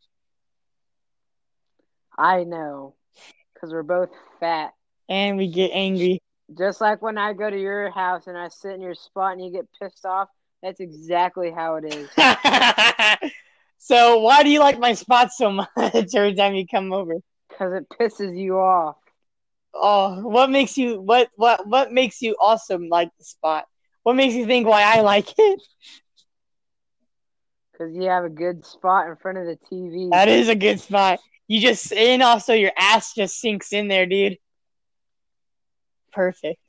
I 2.17 2.43
know, 2.43 2.95
because 3.53 3.71
we're 3.71 3.83
both 3.83 4.09
fat. 4.39 4.73
And 5.09 5.37
we 5.37 5.47
get 5.47 5.71
angry. 5.73 6.19
Just 6.57 6.81
like 6.81 7.01
when 7.01 7.17
I 7.17 7.33
go 7.33 7.49
to 7.49 7.59
your 7.59 7.89
house 7.91 8.27
and 8.27 8.37
I 8.37 8.49
sit 8.49 8.73
in 8.73 8.81
your 8.81 8.93
spot 8.95 9.33
and 9.33 9.43
you 9.43 9.51
get 9.51 9.67
pissed 9.81 10.05
off, 10.05 10.29
that's 10.61 10.79
exactly 10.79 11.51
how 11.51 11.75
it 11.75 11.93
is. 11.93 12.09
So 13.83 14.19
why 14.19 14.43
do 14.43 14.49
you 14.49 14.61
like 14.61 14.79
my 14.79 14.93
spot 14.93 15.33
so 15.33 15.51
much 15.51 15.69
every 16.15 16.33
time 16.35 16.55
you 16.55 16.65
come 16.65 16.93
over? 16.93 17.15
Because 17.49 17.73
it 17.73 17.89
pisses 17.89 18.37
you 18.37 18.57
off. 18.57 18.95
Oh, 19.73 20.21
what 20.21 20.49
makes 20.49 20.77
you 20.77 21.01
what 21.01 21.29
what 21.35 21.67
what 21.67 21.91
makes 21.91 22.21
you 22.21 22.37
awesome 22.39 22.87
like 22.87 23.09
the 23.17 23.25
spot? 23.25 23.65
What 24.03 24.15
makes 24.15 24.35
you 24.35 24.45
think 24.45 24.67
why 24.67 24.83
I 24.83 25.01
like 25.01 25.27
it? 25.37 25.61
Because 27.73 27.95
you 27.95 28.03
have 28.03 28.23
a 28.23 28.29
good 28.29 28.63
spot 28.67 29.07
in 29.09 29.15
front 29.15 29.39
of 29.39 29.45
the 29.47 29.57
TV. 29.69 30.11
That 30.11 30.27
is 30.27 30.47
a 30.47 30.53
good 30.53 30.79
spot. 30.79 31.19
You 31.47 31.59
just 31.59 31.91
and 31.91 32.21
also 32.21 32.53
your 32.53 32.71
ass 32.77 33.15
just 33.15 33.39
sinks 33.39 33.73
in 33.73 33.87
there, 33.87 34.05
dude. 34.05 34.37
Perfect. 36.11 36.61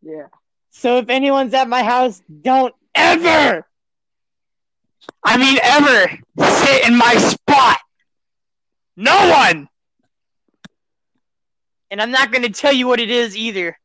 Yeah. 0.00 0.28
So 0.70 0.96
if 0.96 1.10
anyone's 1.10 1.52
at 1.52 1.68
my 1.68 1.82
house, 1.82 2.22
don't 2.40 2.74
ever, 2.94 3.66
I 5.24 5.36
mean 5.36 5.58
ever, 5.62 6.18
sit 6.38 6.88
in 6.88 6.96
my 6.96 7.14
spot. 7.14 7.78
No 8.96 9.30
one. 9.30 9.68
And 11.90 12.00
I'm 12.00 12.10
not 12.10 12.32
going 12.32 12.42
to 12.42 12.50
tell 12.50 12.72
you 12.72 12.86
what 12.86 13.00
it 13.00 13.10
is 13.10 13.36
either. 13.36 13.78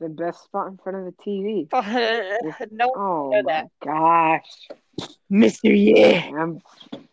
The 0.00 0.08
best 0.08 0.44
spot 0.44 0.68
in 0.68 0.78
front 0.78 0.98
of 0.98 1.04
the 1.06 1.22
TV. 1.22 1.68
no, 2.70 2.92
Oh 2.94 3.30
know 3.30 3.42
my 3.42 3.42
that. 3.42 3.66
gosh. 3.84 4.68
Mister, 5.28 5.72
yeah. 5.72 6.30
I'm 6.38 6.60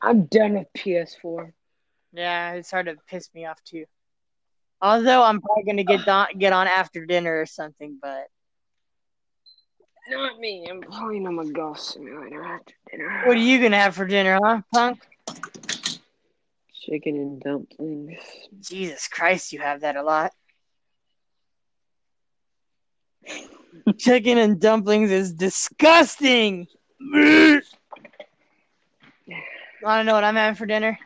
I'm 0.02 0.26
done 0.26 0.54
with 0.54 0.68
PS4. 0.78 1.52
Yeah, 2.14 2.54
it's 2.54 2.70
hard 2.72 2.86
to 2.86 2.96
piss 3.08 3.30
me 3.34 3.46
off 3.46 3.62
too. 3.64 3.86
Although 4.82 5.24
I'm 5.24 5.42
probably 5.42 5.64
going 5.64 5.78
to 5.78 5.84
get 5.84 6.08
on, 6.08 6.28
get 6.38 6.54
on 6.54 6.68
after 6.68 7.06
dinner 7.06 7.42
or 7.42 7.46
something, 7.48 7.98
but 8.00 8.28
Not 10.08 10.40
me. 10.40 10.68
I'm 10.70 10.82
playing 10.82 11.26
on 11.26 11.36
my 11.36 11.46
golf 11.46 11.80
simulator 11.80 12.44
after 12.44 12.74
dinner. 12.92 13.24
what 13.26 13.38
are 13.38 13.40
you 13.40 13.58
going 13.60 13.72
to 13.72 13.78
have 13.78 13.96
for 13.96 14.06
dinner, 14.06 14.40
huh, 14.44 14.62
punk? 14.72 15.02
Chicken 16.74 17.16
and 17.16 17.42
dumplings. 17.42 18.20
Jesus 18.62 19.08
Christ, 19.08 19.52
you 19.52 19.60
have 19.60 19.82
that 19.82 19.96
a 19.96 20.04
lot. 20.04 20.32
Chicken 23.98 24.38
and 24.38 24.60
dumplings 24.60 25.10
is 25.10 25.34
disgusting. 25.34 26.68
Want 27.12 27.62
to 29.84 30.04
know 30.04 30.14
what 30.14 30.24
I'm 30.24 30.36
having 30.36 30.56
for 30.56 30.68
dinner? 30.68 31.00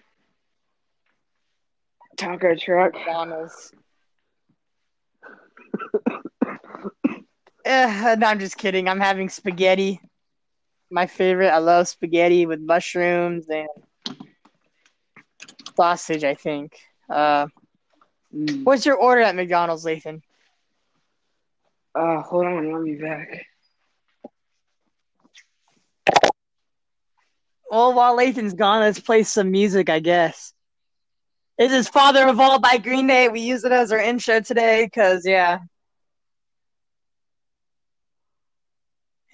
Taco 2.17 2.55
truck. 2.55 2.93
McDonald's. 2.93 3.71
Eh, 7.69 8.15
no, 8.17 8.27
I'm 8.27 8.39
just 8.39 8.57
kidding. 8.57 8.89
I'm 8.89 8.99
having 8.99 9.29
spaghetti. 9.29 10.01
My 10.89 11.05
favorite. 11.05 11.49
I 11.49 11.59
love 11.59 11.87
spaghetti 11.87 12.47
with 12.47 12.59
mushrooms 12.61 13.47
and 13.49 13.67
sausage. 15.75 16.23
I 16.23 16.35
think. 16.35 16.73
Uh, 17.09 17.47
Mm. 18.35 18.63
what's 18.63 18.85
your 18.85 18.95
order 18.95 19.21
at 19.21 19.35
McDonald's, 19.35 19.85
Lathan? 19.85 20.21
Uh, 21.95 22.21
hold 22.21 22.45
on, 22.45 22.73
I'll 22.73 22.83
be 22.83 22.95
back. 22.95 23.45
Well, 27.71 27.93
while 27.93 28.17
Lathan's 28.17 28.53
gone, 28.53 28.81
let's 28.81 28.99
play 28.99 29.23
some 29.23 29.51
music, 29.51 29.89
I 29.89 29.99
guess. 29.99 30.53
This 31.57 31.71
is 31.71 31.87
Father 31.89 32.27
of 32.27 32.39
All 32.39 32.59
by 32.59 32.77
Green 32.77 33.07
Day. 33.07 33.29
We 33.29 33.41
use 33.41 33.63
it 33.63 33.71
as 33.71 33.91
our 33.91 33.99
intro 33.99 34.39
today 34.41 34.85
because, 34.85 35.25
yeah. 35.25 35.59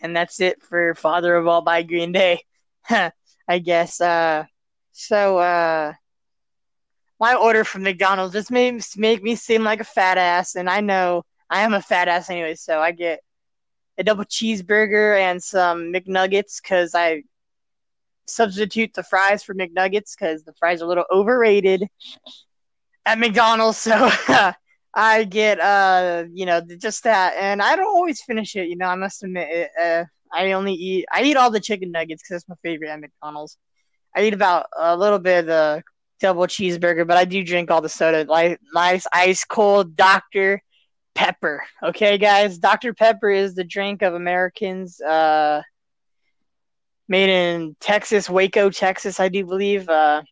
And 0.02 0.16
that's 0.16 0.40
it 0.40 0.62
for 0.62 0.96
Father 0.96 1.36
of 1.36 1.48
All 1.48 1.62
by 1.62 1.84
Green 1.84 2.12
Day. 2.12 2.42
I 2.90 3.60
guess. 3.60 4.02
Uh, 4.02 4.46
so, 4.92 5.38
uh, 5.38 5.94
my 7.20 7.36
order 7.36 7.64
from 7.64 7.84
McDonald's 7.84 8.34
just 8.34 8.52
made 8.52 8.84
make 8.98 9.24
me 9.24 9.36
seem 9.36 9.64
like 9.64 9.80
a 9.80 9.86
fat 9.86 10.18
ass, 10.18 10.56
and 10.56 10.70
I 10.70 10.82
know 10.82 11.24
I 11.50 11.62
am 11.62 11.74
a 11.74 11.82
fat 11.82 12.08
ass 12.08 12.30
anyway, 12.30 12.56
so 12.56 12.80
I 12.80 12.92
get 12.92 13.22
a 13.98 14.04
double 14.04 14.26
cheeseburger 14.26 15.18
and 15.18 15.42
some 15.42 15.94
McNuggets 15.94 16.62
because 16.62 16.94
I 16.94 17.24
substitute 18.28 18.94
the 18.94 19.04
fries 19.04 19.44
for 19.44 19.54
McNuggets 19.54 20.18
because 20.18 20.44
the 20.44 20.54
fries 20.54 20.82
are 20.82 20.86
a 20.86 20.88
little 20.88 21.06
overrated 21.12 21.88
at 23.06 23.20
McDonald's. 23.20 23.78
So 23.78 24.10
I 24.96 25.26
get 25.26 25.60
uh 25.60 26.26
you 26.32 26.46
know 26.46 26.62
just 26.80 27.04
that, 27.04 27.34
and 27.38 27.62
I 27.62 27.76
don't 27.76 27.86
always 27.96 28.22
finish 28.22 28.56
it. 28.56 28.70
You 28.70 28.78
know, 28.78 28.88
I 28.88 28.96
must 28.96 29.24
admit 29.24 29.50
it. 29.52 29.72
Uh, 29.82 30.06
I 30.34 30.54
only 30.54 30.74
eat 30.74 31.06
I 31.12 31.24
eat 31.24 31.38
all 31.38 31.52
the 31.52 31.60
chicken 31.60 31.92
nuggets 31.92 32.24
because 32.24 32.42
that's 32.44 32.50
my 32.50 32.56
favorite 32.64 32.90
at 32.90 33.00
McDonald's. 33.00 33.58
I 34.16 34.24
eat 34.24 34.34
about 34.34 34.68
a 34.78 34.96
little 34.96 35.20
bit 35.20 35.40
of 35.40 35.46
the 35.48 35.84
double 36.20 36.48
cheeseburger, 36.48 37.06
but 37.06 37.18
I 37.18 37.26
do 37.26 37.44
drink 37.44 37.72
all 37.72 37.82
the 37.82 37.90
soda. 37.90 38.26
Like 38.30 38.60
nice 38.74 39.06
ice 39.12 39.44
cold 39.44 39.96
Dr. 39.96 40.62
Pepper. 41.14 41.64
Okay, 41.84 42.18
guys, 42.18 42.58
Dr. 42.58 42.94
Pepper 42.94 43.30
is 43.30 43.56
the 43.56 43.64
drink 43.64 44.02
of 44.02 44.14
Americans. 44.14 45.02
Uh, 45.02 45.62
made 47.08 47.30
in 47.30 47.76
Texas, 47.80 48.30
Waco, 48.30 48.70
Texas, 48.70 49.20
I 49.20 49.30
do 49.30 49.46
believe. 49.46 49.88
Uh, 49.88 50.24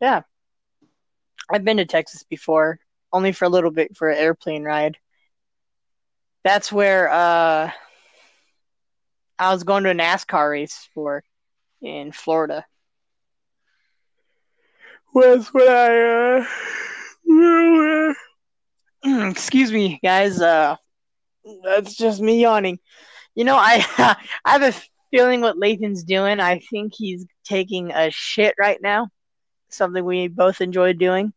yeah, 0.00 0.22
I've 1.50 1.64
been 1.64 1.78
to 1.78 1.86
Texas 1.86 2.24
before, 2.24 2.78
only 3.12 3.32
for 3.32 3.44
a 3.44 3.48
little 3.48 3.70
bit 3.70 3.96
for 3.96 4.08
an 4.08 4.18
airplane 4.18 4.64
ride. 4.64 4.98
That's 6.44 6.72
where 6.72 7.10
uh, 7.10 7.70
I 9.38 9.52
was 9.52 9.64
going 9.64 9.84
to 9.84 9.90
a 9.90 9.94
NASCAR 9.94 10.50
race 10.50 10.88
for 10.94 11.22
in 11.80 12.12
Florida. 12.12 12.64
Was 15.14 15.48
when 15.48 15.68
I 15.68 16.38
uh, 16.38 18.14
excuse 19.30 19.72
me, 19.72 19.98
guys. 20.02 20.40
Uh, 20.40 20.76
that's 21.64 21.94
just 21.94 22.20
me 22.20 22.42
yawning. 22.42 22.78
You 23.34 23.44
know, 23.44 23.56
I 23.56 23.84
I 24.44 24.50
have 24.50 24.62
a 24.62 24.74
feeling 25.10 25.40
what 25.40 25.58
Lathan's 25.58 26.04
doing. 26.04 26.40
I 26.40 26.60
think 26.70 26.92
he's 26.96 27.26
taking 27.44 27.90
a 27.90 28.10
shit 28.10 28.54
right 28.58 28.80
now. 28.80 29.08
Something 29.70 30.04
we 30.04 30.28
both 30.28 30.60
enjoy 30.60 30.92
doing. 30.92 31.32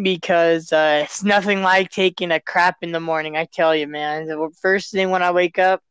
Because 0.00 0.72
uh, 0.72 1.02
it's 1.04 1.22
nothing 1.22 1.62
like 1.62 1.90
taking 1.90 2.32
a 2.32 2.40
crap 2.40 2.78
in 2.82 2.90
the 2.90 3.00
morning, 3.00 3.36
I 3.36 3.44
tell 3.44 3.74
you, 3.74 3.86
man. 3.86 4.26
The 4.26 4.50
first 4.60 4.90
thing 4.90 5.10
when 5.10 5.22
I 5.22 5.30
wake 5.30 5.58
up, 5.58 5.82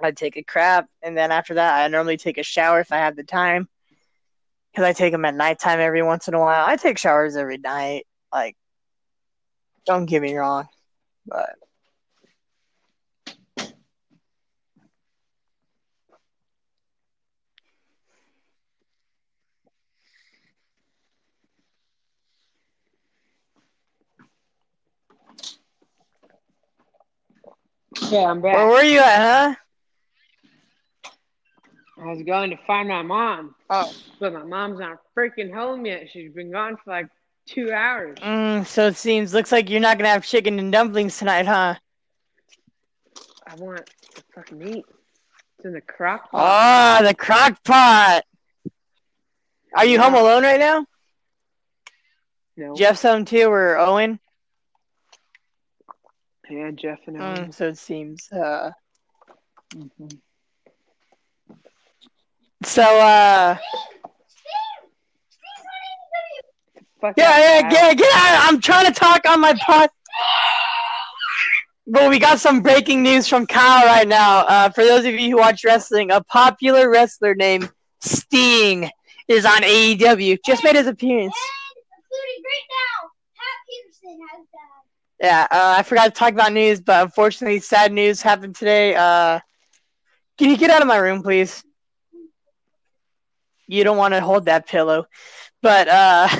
I 0.00 0.12
take 0.12 0.36
a 0.36 0.42
crap, 0.42 0.88
and 1.02 1.16
then 1.16 1.30
after 1.32 1.54
that, 1.54 1.84
I 1.84 1.88
normally 1.88 2.16
take 2.16 2.38
a 2.38 2.42
shower 2.42 2.80
if 2.80 2.92
I 2.92 2.98
have 2.98 3.16
the 3.16 3.24
time. 3.24 3.68
Because 4.72 4.84
I 4.84 4.92
take 4.92 5.12
them 5.12 5.24
at 5.24 5.34
nighttime 5.34 5.80
every 5.80 6.02
once 6.02 6.28
in 6.28 6.34
a 6.34 6.40
while. 6.40 6.64
I 6.66 6.76
take 6.76 6.96
showers 6.96 7.36
every 7.36 7.58
night. 7.58 8.06
Like, 8.32 8.56
don't 9.84 10.06
get 10.06 10.22
me 10.22 10.34
wrong, 10.34 10.68
but 11.26 11.50
I'm 28.18 28.40
back. 28.40 28.54
Where 28.54 28.66
were 28.68 28.82
you 28.82 28.98
at, 29.00 29.54
huh? 31.04 31.10
I 31.98 32.06
was 32.06 32.22
going 32.22 32.50
to 32.50 32.56
find 32.66 32.88
my 32.88 33.02
mom, 33.02 33.54
Oh. 33.70 33.92
but 34.18 34.32
my 34.32 34.42
mom's 34.42 34.80
not 34.80 34.98
freaking 35.16 35.52
home 35.52 35.86
yet. 35.86 36.08
She's 36.12 36.32
been 36.32 36.50
gone 36.50 36.76
for 36.82 36.90
like 36.90 37.06
two 37.46 37.70
hours. 37.72 38.18
Mm, 38.18 38.66
so 38.66 38.88
it 38.88 38.96
seems 38.96 39.32
looks 39.34 39.52
like 39.52 39.70
you're 39.70 39.80
not 39.80 39.98
gonna 39.98 40.08
have 40.08 40.24
chicken 40.24 40.58
and 40.58 40.72
dumplings 40.72 41.18
tonight, 41.18 41.46
huh? 41.46 41.74
I 43.46 43.54
want 43.56 43.86
to 44.14 44.22
fucking 44.34 44.62
eat. 44.66 44.84
It's 45.58 45.64
in 45.66 45.72
the 45.72 45.80
crock 45.80 46.30
pot. 46.30 46.40
Ah, 46.40 47.00
the 47.04 47.14
crock 47.14 47.62
pot. 47.64 48.22
Are 49.76 49.84
you 49.86 50.00
home 50.00 50.14
alone 50.14 50.42
right 50.42 50.60
now? 50.60 50.86
no. 52.56 52.74
Jeff's 52.74 53.02
home 53.02 53.24
too, 53.24 53.48
or 53.48 53.78
Owen? 53.78 54.18
Yeah, 56.50 56.70
Jeff 56.72 56.98
and 57.06 57.22
I. 57.22 57.38
Mm, 57.38 57.54
so 57.54 57.68
it 57.68 57.78
seems. 57.78 58.30
Uh, 58.32 58.70
Mhm. 59.74 60.18
so 62.64 62.82
uh, 62.82 63.56
Fuck 67.00 67.14
yeah, 67.16 67.30
that 67.30 67.40
yeah, 67.40 67.62
guy. 67.62 67.70
get 67.70 67.98
get 67.98 68.14
out! 68.14 68.48
I'm 68.48 68.60
trying 68.60 68.86
to 68.86 68.92
talk 68.92 69.26
on 69.26 69.40
my 69.40 69.54
pod. 69.54 69.88
But 71.86 72.08
we 72.10 72.18
got 72.20 72.38
some 72.38 72.60
breaking 72.62 73.02
news 73.02 73.26
from 73.26 73.44
Kyle 73.46 73.84
right 73.86 74.06
now. 74.06 74.40
Uh, 74.46 74.68
for 74.70 74.84
those 74.84 75.04
of 75.04 75.14
you 75.14 75.30
who 75.30 75.36
watch 75.38 75.64
wrestling, 75.64 76.12
a 76.12 76.22
popular 76.22 76.88
wrestler 76.88 77.34
named 77.34 77.70
Sting 78.00 78.88
is 79.26 79.44
on 79.44 79.62
AEW. 79.62 80.38
Just 80.46 80.62
made 80.62 80.76
his 80.76 80.86
appearance. 80.86 81.34
including 81.96 82.42
right 82.44 82.68
now, 82.70 83.10
Pat 83.36 83.58
Patterson 83.66 84.20
has 84.30 84.46
died. 84.52 85.11
Yeah, 85.22 85.46
uh, 85.52 85.76
I 85.78 85.84
forgot 85.84 86.06
to 86.06 86.10
talk 86.10 86.32
about 86.32 86.52
news, 86.52 86.80
but 86.80 87.00
unfortunately, 87.00 87.60
sad 87.60 87.92
news 87.92 88.20
happened 88.20 88.56
today. 88.56 88.96
Uh, 88.96 89.38
can 90.36 90.50
you 90.50 90.56
get 90.56 90.70
out 90.70 90.82
of 90.82 90.88
my 90.88 90.96
room, 90.96 91.22
please? 91.22 91.62
You 93.68 93.84
don't 93.84 93.96
want 93.96 94.14
to 94.14 94.20
hold 94.20 94.46
that 94.46 94.66
pillow, 94.66 95.06
but 95.62 95.86
uh, 95.86 96.28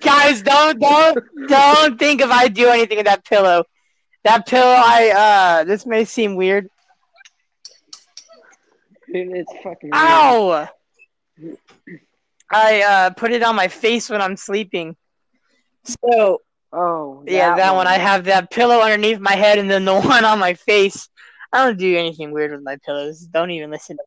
guys, 0.00 0.42
don't 0.42 0.80
don't 0.80 1.18
don't 1.46 1.98
think 2.00 2.20
if 2.20 2.30
I 2.30 2.48
do 2.48 2.68
anything 2.68 2.96
with 2.96 3.06
that 3.06 3.24
pillow. 3.24 3.62
That 4.24 4.44
pillow, 4.44 4.74
I 4.76 5.60
uh, 5.60 5.64
this 5.64 5.86
may 5.86 6.04
seem 6.04 6.34
weird. 6.34 6.68
Dude, 9.12 9.36
it's 9.36 9.52
fucking. 9.62 9.90
weird. 9.90 9.94
Ow! 9.94 10.68
I 12.50 12.82
uh 12.82 13.10
put 13.10 13.30
it 13.30 13.44
on 13.44 13.54
my 13.54 13.68
face 13.68 14.10
when 14.10 14.20
I'm 14.20 14.36
sleeping. 14.36 14.96
So 15.86 16.42
Oh, 16.72 17.22
Yeah, 17.26 17.50
that, 17.52 17.74
one. 17.74 17.86
I 17.86 17.98
have 17.98 18.24
that 18.24 18.50
pillow 18.50 18.80
underneath 18.80 19.18
my 19.20 19.34
head 19.34 19.58
and 19.58 19.70
then 19.70 19.84
the 19.84 19.94
one 20.00 20.24
on 20.24 20.38
my 20.38 20.54
face. 20.54 21.08
I 21.52 21.64
don't 21.66 21.78
do 21.78 21.96
anything 21.96 22.32
weird 22.32 22.52
with 22.52 22.62
my 22.62 22.76
pillows. 22.84 23.20
Don't 23.32 23.50
even 23.50 23.70
listen 23.70 23.96
to 23.96 24.02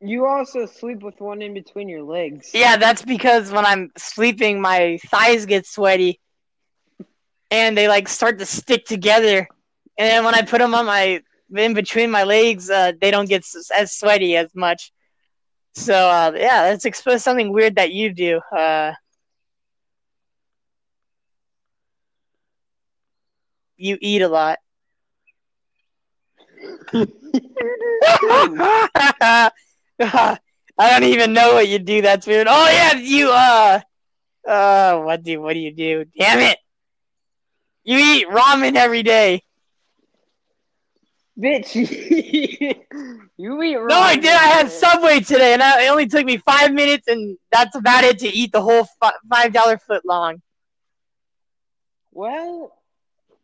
You 0.00 0.26
also 0.26 0.66
sleep 0.66 1.02
with 1.02 1.20
one 1.20 1.42
in 1.42 1.54
between 1.54 1.88
your 1.88 2.02
legs. 2.02 2.50
Yeah, 2.54 2.76
that's 2.76 3.02
because 3.02 3.50
when 3.52 3.64
I'm 3.64 3.90
sleeping 3.96 4.60
my 4.60 4.98
thighs 5.10 5.46
get 5.46 5.66
sweaty 5.66 6.20
and 7.50 7.76
they 7.76 7.88
like 7.88 8.08
start 8.08 8.38
to 8.38 8.46
stick 8.46 8.84
together. 8.84 9.48
And 9.98 10.08
then 10.10 10.24
when 10.24 10.34
I 10.34 10.42
put 10.42 10.58
them 10.58 10.74
on 10.74 10.86
my 10.86 11.20
in 11.54 11.74
between 11.74 12.10
my 12.10 12.24
legs, 12.24 12.70
uh, 12.70 12.92
they 13.00 13.10
don't 13.10 13.28
get 13.28 13.40
s- 13.42 13.70
as 13.76 13.92
sweaty 13.94 14.36
as 14.36 14.54
much. 14.54 14.92
So 15.74 15.94
uh, 15.94 16.32
yeah, 16.34 16.70
that's 16.70 16.84
expose 16.84 17.22
something 17.22 17.52
weird 17.52 17.76
that 17.76 17.92
you 17.92 18.12
do. 18.12 18.40
Uh, 18.56 18.92
you 23.82 23.98
eat 24.00 24.22
a 24.22 24.28
lot. 24.28 24.58
I 30.78 30.78
don't 30.78 31.04
even 31.04 31.32
know 31.32 31.54
what 31.54 31.68
you 31.68 31.78
do. 31.78 32.02
That's 32.02 32.26
weird. 32.26 32.46
Oh 32.48 32.68
yeah, 32.70 32.96
you 32.96 33.30
uh, 33.30 33.80
uh, 34.48 35.00
what 35.00 35.22
do 35.22 35.40
what 35.40 35.54
do 35.54 35.58
you 35.58 35.74
do? 35.74 36.04
Damn 36.16 36.40
it! 36.40 36.58
You 37.84 37.98
eat 37.98 38.28
ramen 38.28 38.76
every 38.76 39.02
day. 39.02 39.42
Bitch, 41.38 41.74
you 43.36 43.62
eat 43.62 43.74
No, 43.74 43.98
I 43.98 44.16
did. 44.16 44.32
I 44.32 44.46
had 44.46 44.70
Subway 44.70 45.20
today, 45.20 45.54
and 45.54 45.62
I, 45.62 45.86
it 45.86 45.88
only 45.88 46.06
took 46.06 46.24
me 46.24 46.36
five 46.36 46.72
minutes, 46.72 47.08
and 47.08 47.36
that's 47.50 47.74
about 47.74 48.04
it 48.04 48.20
to 48.20 48.28
eat 48.28 48.52
the 48.52 48.62
whole 48.62 48.86
fi- 49.00 49.14
five 49.28 49.52
dollar 49.52 49.78
foot 49.78 50.04
long. 50.04 50.40
Well, 52.12 52.76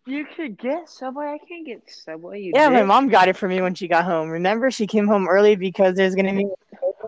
you 0.08 0.26
could 0.36 0.58
get 0.58 0.88
Subway. 0.88 1.26
I 1.26 1.38
can't 1.46 1.66
get 1.66 1.82
Subway. 1.86 2.40
You 2.40 2.52
Yeah, 2.54 2.68
my 2.68 2.82
mom 2.82 3.08
got 3.08 3.28
it 3.28 3.36
for 3.36 3.48
me 3.48 3.60
when 3.60 3.74
she 3.74 3.88
got 3.88 4.04
home. 4.04 4.30
Remember, 4.30 4.70
she 4.70 4.86
came 4.86 5.06
home 5.06 5.28
early 5.28 5.56
because 5.56 5.96
there's 5.96 6.14
gonna 6.14 6.34
be. 6.34 6.48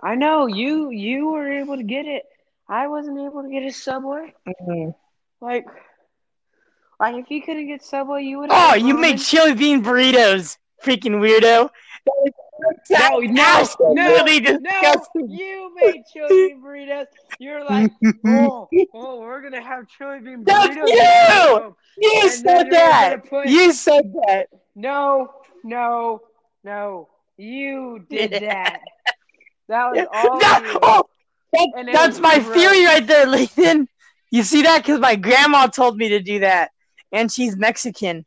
I 0.02 0.14
know 0.14 0.46
you. 0.46 0.90
You 0.90 1.30
were 1.30 1.50
able 1.50 1.76
to 1.76 1.82
get 1.82 2.06
it. 2.06 2.24
I 2.68 2.86
wasn't 2.86 3.18
able 3.18 3.42
to 3.42 3.50
get 3.50 3.64
a 3.64 3.72
Subway. 3.72 4.34
Mm-hmm. 4.46 4.90
Like, 5.44 5.66
like 6.98 7.16
if 7.16 7.30
you 7.30 7.42
couldn't 7.42 7.66
get 7.66 7.82
Subway, 7.82 8.22
you 8.24 8.38
would. 8.38 8.50
Oh, 8.52 8.74
you 8.74 8.96
made 8.96 9.18
chili 9.18 9.54
bean 9.54 9.82
burritos, 9.82 10.58
freaking 10.84 11.20
weirdo. 11.20 11.70
No, 12.90 13.18
no, 13.20 13.42
absolutely 13.42 14.40
no, 14.40 14.92
you 15.14 15.72
made 15.80 16.02
chili 16.12 16.48
bean 16.48 16.62
burritos. 16.64 17.06
You're 17.38 17.64
like, 17.64 17.90
oh, 18.26 18.68
oh, 18.94 19.20
we're 19.20 19.40
gonna 19.42 19.62
have 19.62 19.88
chili 19.88 20.20
bean 20.20 20.44
That's 20.44 20.74
burritos. 20.76 20.88
you! 20.88 21.76
You 21.98 22.20
And 22.22 22.30
said 22.30 22.70
that. 22.70 23.28
put- 23.28 23.46
You 23.48 23.72
said 23.72 24.12
that. 24.26 24.46
No, 24.74 25.30
no, 25.64 26.20
no. 26.64 27.08
You 27.36 28.04
did 28.08 28.32
that. 28.42 28.80
That 29.68 29.90
was 29.92 30.06
all 30.12 30.38
That- 30.40 30.62
you. 30.64 30.78
oh, 30.82 31.04
that- 31.52 31.88
that's 31.92 32.18
my 32.20 32.38
gross. 32.38 32.54
theory 32.54 32.84
right 32.84 33.06
there, 33.06 33.26
Lathan. 33.26 33.86
You 34.30 34.42
see 34.44 34.62
that? 34.62 34.82
Because 34.82 35.00
my 35.00 35.16
grandma 35.16 35.66
told 35.66 35.96
me 35.96 36.10
to 36.10 36.20
do 36.20 36.40
that, 36.40 36.70
and 37.12 37.30
she's 37.32 37.56
Mexican. 37.56 38.24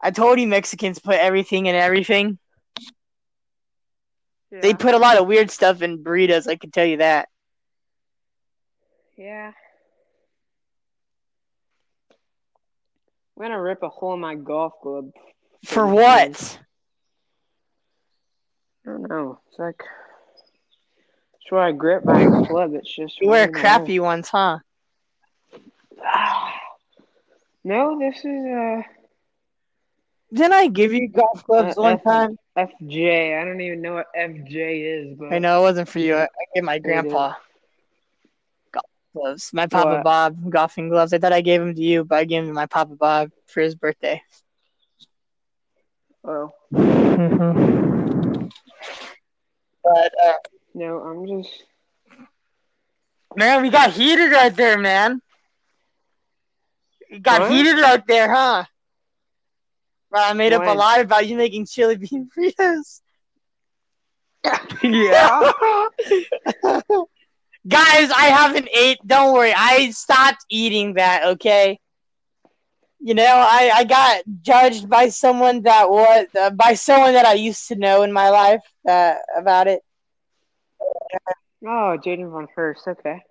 I 0.00 0.10
told 0.12 0.38
you 0.40 0.46
Mexicans 0.46 0.98
put 1.00 1.16
everything 1.16 1.66
in 1.66 1.74
everything. 1.74 2.38
They 4.50 4.74
put 4.74 4.94
a 4.94 4.98
lot 4.98 5.18
of 5.18 5.26
weird 5.26 5.50
stuff 5.50 5.82
in 5.82 6.02
burritos. 6.02 6.48
I 6.48 6.56
can 6.56 6.70
tell 6.70 6.86
you 6.86 6.98
that. 6.98 7.28
Yeah. 9.16 9.52
I'm 13.36 13.42
gonna 13.42 13.60
rip 13.60 13.82
a 13.82 13.88
hole 13.88 14.14
in 14.14 14.20
my 14.20 14.34
golf 14.34 14.72
club. 14.82 15.10
For 15.64 15.86
what? 15.86 16.58
I 18.86 18.90
don't 18.90 19.08
know. 19.08 19.38
It's 19.48 19.58
like 19.58 19.82
it's 21.34 21.50
where 21.52 21.62
I 21.62 21.72
grip 21.72 22.04
my 22.04 22.24
club. 22.46 22.74
It's 22.74 22.94
just 22.94 23.20
You 23.20 23.28
wear 23.28 23.48
crappy 23.48 24.00
ones, 24.00 24.28
huh? 24.28 24.58
No, 27.64 27.98
this 27.98 28.16
is 28.24 28.46
uh 28.46 28.82
Didn't 30.32 30.52
I 30.52 30.68
give 30.68 30.92
you 30.92 31.08
golf 31.08 31.42
clubs 31.44 31.74
Uh, 31.74 31.74
one 31.76 31.98
F- 31.98 32.00
time? 32.00 32.38
FJ. 32.56 33.40
I 33.40 33.44
don't 33.44 33.60
even 33.60 33.82
know 33.82 33.94
what 33.94 34.06
FJ 34.16 34.80
is, 34.82 35.16
but 35.18 35.36
I 35.36 35.38
know 35.38 35.58
it 35.58 35.62
wasn't 35.62 35.88
for 35.88 35.98
you. 35.98 36.14
I, 36.16 36.22
I 36.24 36.44
gave 36.54 36.64
my 36.64 36.78
grandpa 36.78 37.34
golf 38.72 38.84
gloves. 39.14 39.50
My 39.52 39.66
Papa 39.66 39.96
What? 39.96 39.98
Bob 39.98 40.50
golfing 40.50 40.88
gloves. 40.88 41.12
I 41.12 41.18
thought 41.18 41.32
I 41.32 41.40
gave 41.40 41.60
them 41.60 41.74
to 41.74 41.82
you, 41.82 42.04
but 42.04 42.18
I 42.18 42.24
gave 42.24 42.42
them 42.42 42.50
to 42.50 42.54
my 42.54 42.66
Papa 42.66 42.94
Bob 42.96 43.30
for 43.46 43.60
his 43.62 43.74
birthday. 43.74 44.22
oh 46.24 46.52
Mm-hmm. 46.74 48.48
But 49.82 50.12
uh, 50.24 50.34
no, 50.74 50.98
I'm 51.00 51.26
just 51.26 51.64
man, 53.36 53.62
we 53.62 53.70
got 53.70 53.92
heated 53.92 54.32
right 54.32 54.54
there, 54.54 54.78
man. 54.78 55.20
We 57.10 57.18
got 57.20 57.42
What? 57.42 57.46
heated 57.46 57.78
right 57.80 58.04
there, 58.06 58.30
huh? 58.32 58.64
Bro, 60.10 60.20
I 60.22 60.32
made 60.32 60.52
up 60.52 60.62
a 60.66 60.70
lie 60.70 60.98
about 60.98 61.26
you 61.26 61.36
making 61.36 61.66
chili 61.66 61.96
bean 61.96 62.28
burritos. 62.36 63.00
yeah. 64.82 65.52
Guys, 67.68 68.10
I 68.10 68.26
haven't 68.30 68.68
ate. 68.72 68.98
Don't 69.06 69.34
worry, 69.34 69.52
I 69.54 69.90
stopped 69.90 70.44
eating 70.48 70.94
that. 70.94 71.24
Okay. 71.24 71.78
You 73.00 73.14
know, 73.14 73.24
I, 73.26 73.70
I 73.74 73.84
got 73.84 74.22
judged 74.42 74.88
by 74.88 75.08
someone 75.10 75.62
that 75.62 75.88
was 75.88 76.26
uh, 76.38 76.50
by 76.50 76.74
someone 76.74 77.12
that 77.12 77.26
I 77.26 77.34
used 77.34 77.68
to 77.68 77.76
know 77.76 78.02
in 78.02 78.12
my 78.12 78.30
life 78.30 78.62
uh, 78.88 79.14
about 79.36 79.68
it. 79.68 79.82
Oh, 81.64 81.96
Jaden 82.04 82.30
Von 82.30 82.48
Hurst. 82.54 82.86
Okay. 82.88 83.22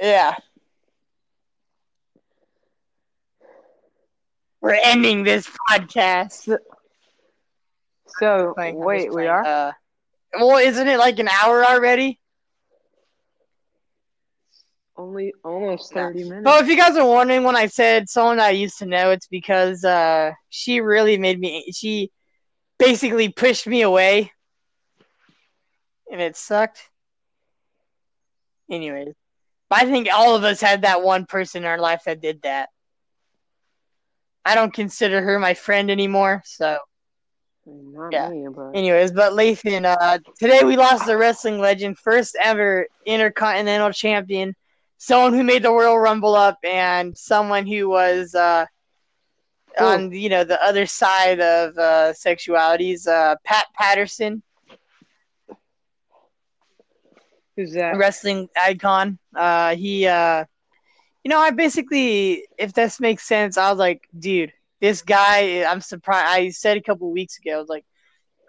Yeah. 0.00 0.36
We're 4.64 4.80
ending 4.82 5.24
this 5.24 5.46
podcast. 5.68 6.56
So 8.06 8.54
Playing- 8.54 8.78
wait, 8.78 9.12
we 9.12 9.26
are. 9.26 9.44
Uh, 9.44 9.72
well, 10.40 10.56
isn't 10.56 10.88
it 10.88 10.98
like 10.98 11.18
an 11.18 11.28
hour 11.28 11.62
already? 11.66 12.18
Only 14.96 15.34
almost 15.44 15.92
thirty 15.92 16.24
minutes. 16.24 16.46
Well, 16.46 16.62
if 16.62 16.68
you 16.68 16.78
guys 16.78 16.96
are 16.96 17.06
wondering 17.06 17.44
when 17.44 17.56
I 17.56 17.66
said 17.66 18.08
someone 18.08 18.40
I 18.40 18.50
used 18.50 18.78
to 18.78 18.86
know, 18.86 19.10
it's 19.10 19.26
because 19.26 19.84
uh, 19.84 20.32
she 20.48 20.80
really 20.80 21.18
made 21.18 21.38
me. 21.38 21.70
She 21.76 22.10
basically 22.78 23.28
pushed 23.28 23.66
me 23.66 23.82
away, 23.82 24.32
and 26.10 26.22
it 26.22 26.36
sucked. 26.38 26.88
Anyways, 28.70 29.12
I 29.70 29.84
think 29.84 30.08
all 30.10 30.34
of 30.34 30.42
us 30.42 30.62
had 30.62 30.82
that 30.82 31.02
one 31.02 31.26
person 31.26 31.64
in 31.64 31.68
our 31.68 31.78
life 31.78 32.04
that 32.06 32.22
did 32.22 32.40
that. 32.42 32.70
I 34.44 34.54
don't 34.54 34.72
consider 34.72 35.22
her 35.22 35.38
my 35.38 35.54
friend 35.54 35.90
anymore, 35.90 36.42
so. 36.44 36.78
Not 37.66 38.12
Yeah. 38.12 38.28
me, 38.28 38.46
but 38.54 38.74
Anyways, 38.74 39.12
but 39.12 39.32
Lathan, 39.32 39.84
uh, 39.86 40.18
today 40.38 40.64
we 40.64 40.76
lost 40.76 41.08
a 41.08 41.16
wrestling 41.16 41.58
legend, 41.58 41.98
first 41.98 42.36
ever 42.42 42.86
intercontinental 43.06 43.90
champion, 43.92 44.54
someone 44.98 45.32
who 45.32 45.42
made 45.42 45.62
the 45.62 45.70
Royal 45.70 45.98
Rumble 45.98 46.34
up, 46.34 46.58
and 46.62 47.16
someone 47.16 47.66
who 47.66 47.88
was 47.88 48.34
uh, 48.34 48.66
Cool. 49.78 49.86
on 49.86 50.12
you 50.12 50.28
know 50.28 50.44
the 50.44 50.62
other 50.62 50.86
side 50.86 51.40
of 51.40 51.76
uh, 51.78 52.12
sexualities. 52.12 53.06
Uh, 53.08 53.36
Pat 53.44 53.66
Patterson, 53.74 54.42
who's 57.56 57.72
that? 57.72 57.96
wrestling 57.96 58.48
icon. 58.56 59.18
Uh, 59.34 59.74
he, 59.74 60.06
uh, 60.06 60.44
you 61.24 61.30
know, 61.30 61.40
I 61.40 61.50
basically, 61.50 62.44
if 62.58 62.72
this 62.74 63.00
makes 63.00 63.24
sense, 63.26 63.56
I 63.56 63.70
was 63.70 63.78
like, 63.78 64.02
dude, 64.16 64.52
this 64.80 65.02
guy. 65.02 65.64
I'm 65.64 65.80
surprised. 65.80 66.26
I 66.28 66.50
said 66.50 66.76
a 66.76 66.82
couple 66.82 67.10
weeks 67.10 67.38
ago, 67.38 67.56
I 67.56 67.60
was 67.60 67.68
like. 67.68 67.84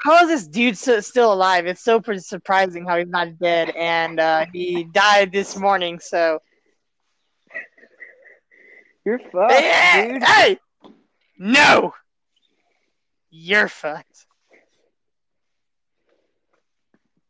How 0.04 0.22
is 0.24 0.28
this 0.28 0.48
dude 0.48 0.78
so, 0.78 1.00
still 1.00 1.34
alive? 1.34 1.66
It's 1.66 1.82
so 1.82 2.00
pretty 2.00 2.20
surprising 2.20 2.86
how 2.86 2.98
he's 2.98 3.08
not 3.08 3.40
dead, 3.40 3.72
and 3.72 4.20
uh, 4.20 4.46
he 4.54 4.84
died 4.84 5.32
this 5.32 5.58
morning. 5.58 6.00
So, 6.00 6.40
You're 9.06 9.20
fucked, 9.20 9.54
hey, 9.54 10.12
dude. 10.12 10.24
hey, 10.24 10.60
no, 11.40 11.94
you're 13.32 13.68
fucked. 13.68 14.28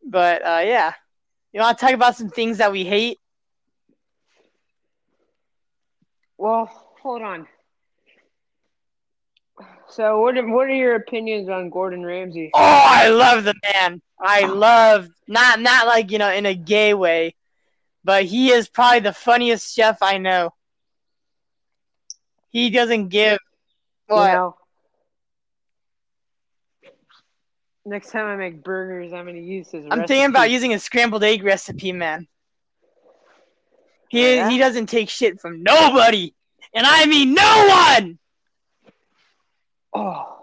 But 0.04 0.42
uh, 0.46 0.62
yeah, 0.66 0.94
you 1.54 1.62
want 1.62 1.78
to 1.78 1.86
talk 1.86 1.94
about 1.94 2.18
some 2.18 2.30
things 2.30 2.58
that 2.58 2.72
we 2.72 2.84
hate? 2.84 3.20
Well, 6.38 6.70
hold 7.02 7.22
on. 7.22 7.48
So, 9.90 10.20
what 10.22 10.38
are, 10.38 10.48
what 10.48 10.68
are 10.68 10.76
your 10.76 10.96
opinions 10.96 11.50
on 11.50 11.70
Gordon 11.70 12.06
Ramsay? 12.06 12.52
Oh, 12.54 12.60
I 12.60 13.10
love 13.10 13.44
the 13.44 13.54
man. 13.64 14.02
I 14.20 14.42
love 14.42 15.08
not 15.28 15.60
not 15.60 15.88
like 15.88 16.12
you 16.12 16.18
know 16.18 16.32
in 16.32 16.46
a 16.46 16.56
gay 16.56 16.94
way, 16.94 17.36
but 18.04 18.26
he 18.26 18.52
is 18.52 18.68
probably 18.68 19.00
the 19.00 19.14
funniest 19.14 19.74
chef 19.76 19.98
I 20.02 20.18
know. 20.18 20.52
He 22.50 22.70
doesn't 22.70 23.10
give. 23.10 23.40
You 24.10 24.16
know, 24.16 24.56
next 27.86 28.12
time 28.12 28.26
I 28.28 28.36
make 28.36 28.64
burgers, 28.64 29.14
I'm 29.14 29.26
gonna 29.26 29.40
use 29.40 29.72
his. 29.72 29.86
I'm 29.90 30.04
thinking 30.06 30.26
about 30.26 30.50
using 30.50 30.74
a 30.74 30.80
scrambled 30.80 31.24
egg 31.24 31.44
recipe, 31.44 31.92
man. 31.92 32.28
He 34.10 34.36
yeah? 34.36 34.50
he 34.50 34.58
doesn't 34.58 34.88
take 34.88 35.10
shit 35.10 35.40
from 35.40 35.64
nobody, 35.64 36.34
and 36.74 36.86
I 36.86 37.06
mean 37.06 37.34
no 37.34 37.96
one. 37.96 38.20
Oh, 39.94 40.36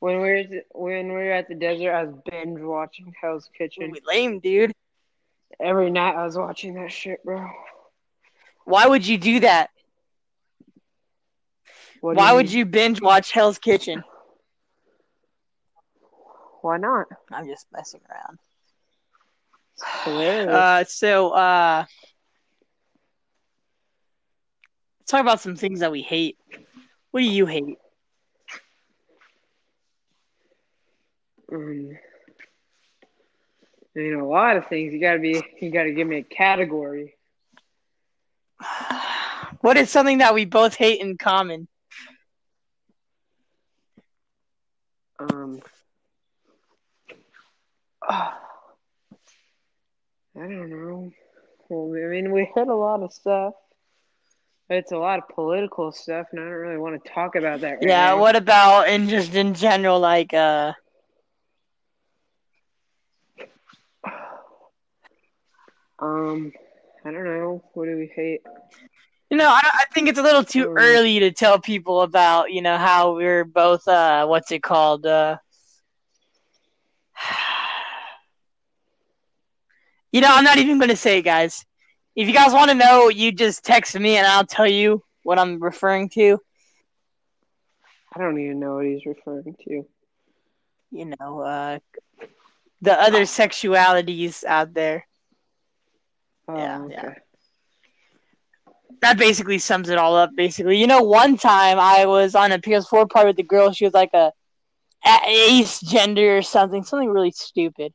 when 0.00 0.16
we 0.16 0.22
were 0.22 0.36
at 0.36 0.50
the, 0.50 0.62
when 0.72 1.08
we 1.08 1.14
were 1.14 1.32
at 1.32 1.48
the 1.48 1.54
desert, 1.54 1.92
I 1.92 2.04
was 2.04 2.14
binge 2.30 2.60
watching 2.60 3.12
Hell's 3.20 3.50
Kitchen 3.56 3.92
Ooh, 3.94 4.00
lame, 4.06 4.40
dude. 4.40 4.72
every 5.60 5.90
night. 5.90 6.14
I 6.14 6.24
was 6.24 6.36
watching 6.36 6.74
that 6.74 6.92
shit, 6.92 7.22
bro. 7.24 7.48
Why 8.64 8.86
would 8.86 9.06
you 9.06 9.18
do 9.18 9.40
that? 9.40 9.70
Do 12.02 12.08
Why 12.14 12.32
would 12.32 12.46
mean? 12.46 12.56
you 12.56 12.64
binge 12.66 13.00
watch 13.00 13.32
Hell's 13.32 13.58
Kitchen? 13.58 14.04
Why 16.62 16.76
not? 16.78 17.06
I'm 17.32 17.46
just 17.46 17.66
messing 17.72 18.00
around. 18.10 18.38
Uh, 20.48 20.84
so 20.84 21.30
uh, 21.30 21.84
let's 25.06 25.12
talk 25.12 25.20
about 25.20 25.40
some 25.40 25.54
things 25.54 25.78
that 25.80 25.92
we 25.92 26.02
hate. 26.02 26.36
What 27.12 27.20
do 27.20 27.26
you 27.26 27.46
hate? 27.46 27.78
um, 31.52 31.90
I 33.94 33.98
mean, 34.00 34.14
a 34.14 34.26
lot 34.26 34.56
of 34.56 34.66
things. 34.66 34.92
You 34.92 35.00
gotta 35.00 35.20
be. 35.20 35.40
You 35.60 35.70
gotta 35.70 35.92
give 35.92 36.08
me 36.08 36.18
a 36.18 36.22
category. 36.22 37.14
What 39.60 39.76
is 39.76 39.90
something 39.90 40.18
that 40.18 40.34
we 40.34 40.44
both 40.44 40.74
hate 40.74 41.00
in 41.00 41.16
common? 41.16 41.66
Um. 45.18 45.60
ah, 48.02 48.38
I 50.36 50.40
don't 50.40 50.68
know. 50.70 51.12
Well, 51.68 51.96
I 51.96 52.08
mean, 52.10 52.32
we 52.32 52.50
hit 52.54 52.68
a 52.68 52.74
lot 52.74 53.02
of 53.02 53.12
stuff. 53.12 53.54
It's 54.68 54.92
a 54.92 54.96
lot 54.98 55.18
of 55.18 55.28
political 55.28 55.92
stuff, 55.92 56.28
and 56.32 56.40
I 56.40 56.44
don't 56.44 56.52
really 56.52 56.78
want 56.78 57.02
to 57.02 57.10
talk 57.10 57.34
about 57.36 57.60
that 57.62 57.80
right 57.82 57.96
Yeah, 57.96 58.14
now. 58.14 58.14
what 58.14 58.36
about 58.36 58.88
in 58.88 59.08
just 59.08 59.34
in 59.34 59.54
general, 59.54 59.98
like 60.00 60.32
uh 60.34 60.72
Um, 66.00 66.52
I 67.04 67.10
don't 67.10 67.24
know. 67.24 67.62
What 67.74 67.86
do 67.86 67.96
we 67.96 68.06
hate? 68.14 68.42
you 69.30 69.36
know, 69.36 69.48
I, 69.48 69.60
I 69.64 69.84
think 69.92 70.08
it's 70.08 70.18
a 70.18 70.22
little 70.22 70.44
too 70.44 70.66
Um, 70.66 70.76
early 70.76 71.20
to 71.20 71.30
tell 71.32 71.58
people 71.60 72.02
about, 72.02 72.52
you 72.52 72.62
know, 72.62 72.76
how 72.76 73.14
we're 73.16 73.44
both 73.44 73.86
uh 73.88 74.26
what's 74.26 74.50
it 74.52 74.62
called? 74.62 75.06
Uh 75.06 75.36
You 80.12 80.20
know, 80.20 80.28
I'm 80.30 80.44
not 80.44 80.58
even 80.58 80.78
gonna 80.78 80.96
say 80.96 81.18
it, 81.18 81.22
guys. 81.22 81.64
If 82.16 82.28
you 82.28 82.34
guys 82.34 82.52
want 82.52 82.70
to 82.70 82.76
know, 82.76 83.08
you 83.08 83.32
just 83.32 83.64
text 83.64 83.98
me 83.98 84.16
and 84.16 84.26
I'll 84.26 84.46
tell 84.46 84.66
you 84.68 85.04
what 85.22 85.38
I'm 85.38 85.62
referring 85.62 86.08
to. 86.10 86.40
I 88.14 88.18
don't 88.18 88.38
even 88.38 88.60
know 88.60 88.76
what 88.76 88.86
he's 88.86 89.06
referring 89.06 89.56
to. 89.68 89.86
You 90.90 91.14
know, 91.18 91.40
uh 91.40 91.78
the 92.80 92.92
other 93.00 93.22
sexualities 93.22 94.44
out 94.44 94.74
there. 94.74 95.06
Oh, 96.48 96.54
Yeah, 96.56 96.82
okay. 96.84 96.94
yeah. 96.94 97.14
that 99.02 99.18
basically 99.18 99.58
sums 99.58 99.88
it 99.88 99.98
all 99.98 100.16
up. 100.16 100.30
Basically, 100.36 100.78
you 100.78 100.86
know, 100.86 101.02
one 101.02 101.36
time 101.36 101.78
I 101.78 102.06
was 102.06 102.34
on 102.34 102.52
a 102.52 102.58
PS4 102.58 103.06
party 103.06 103.28
with 103.28 103.36
the 103.36 103.42
girl. 103.44 103.72
She 103.72 103.84
was 103.84 103.94
like 103.94 104.12
a, 104.14 104.32
a 105.06 105.18
ace 105.26 105.80
gender 105.80 106.38
or 106.38 106.42
something, 106.42 106.82
something 106.84 107.10
really 107.10 107.32
stupid. 107.32 107.92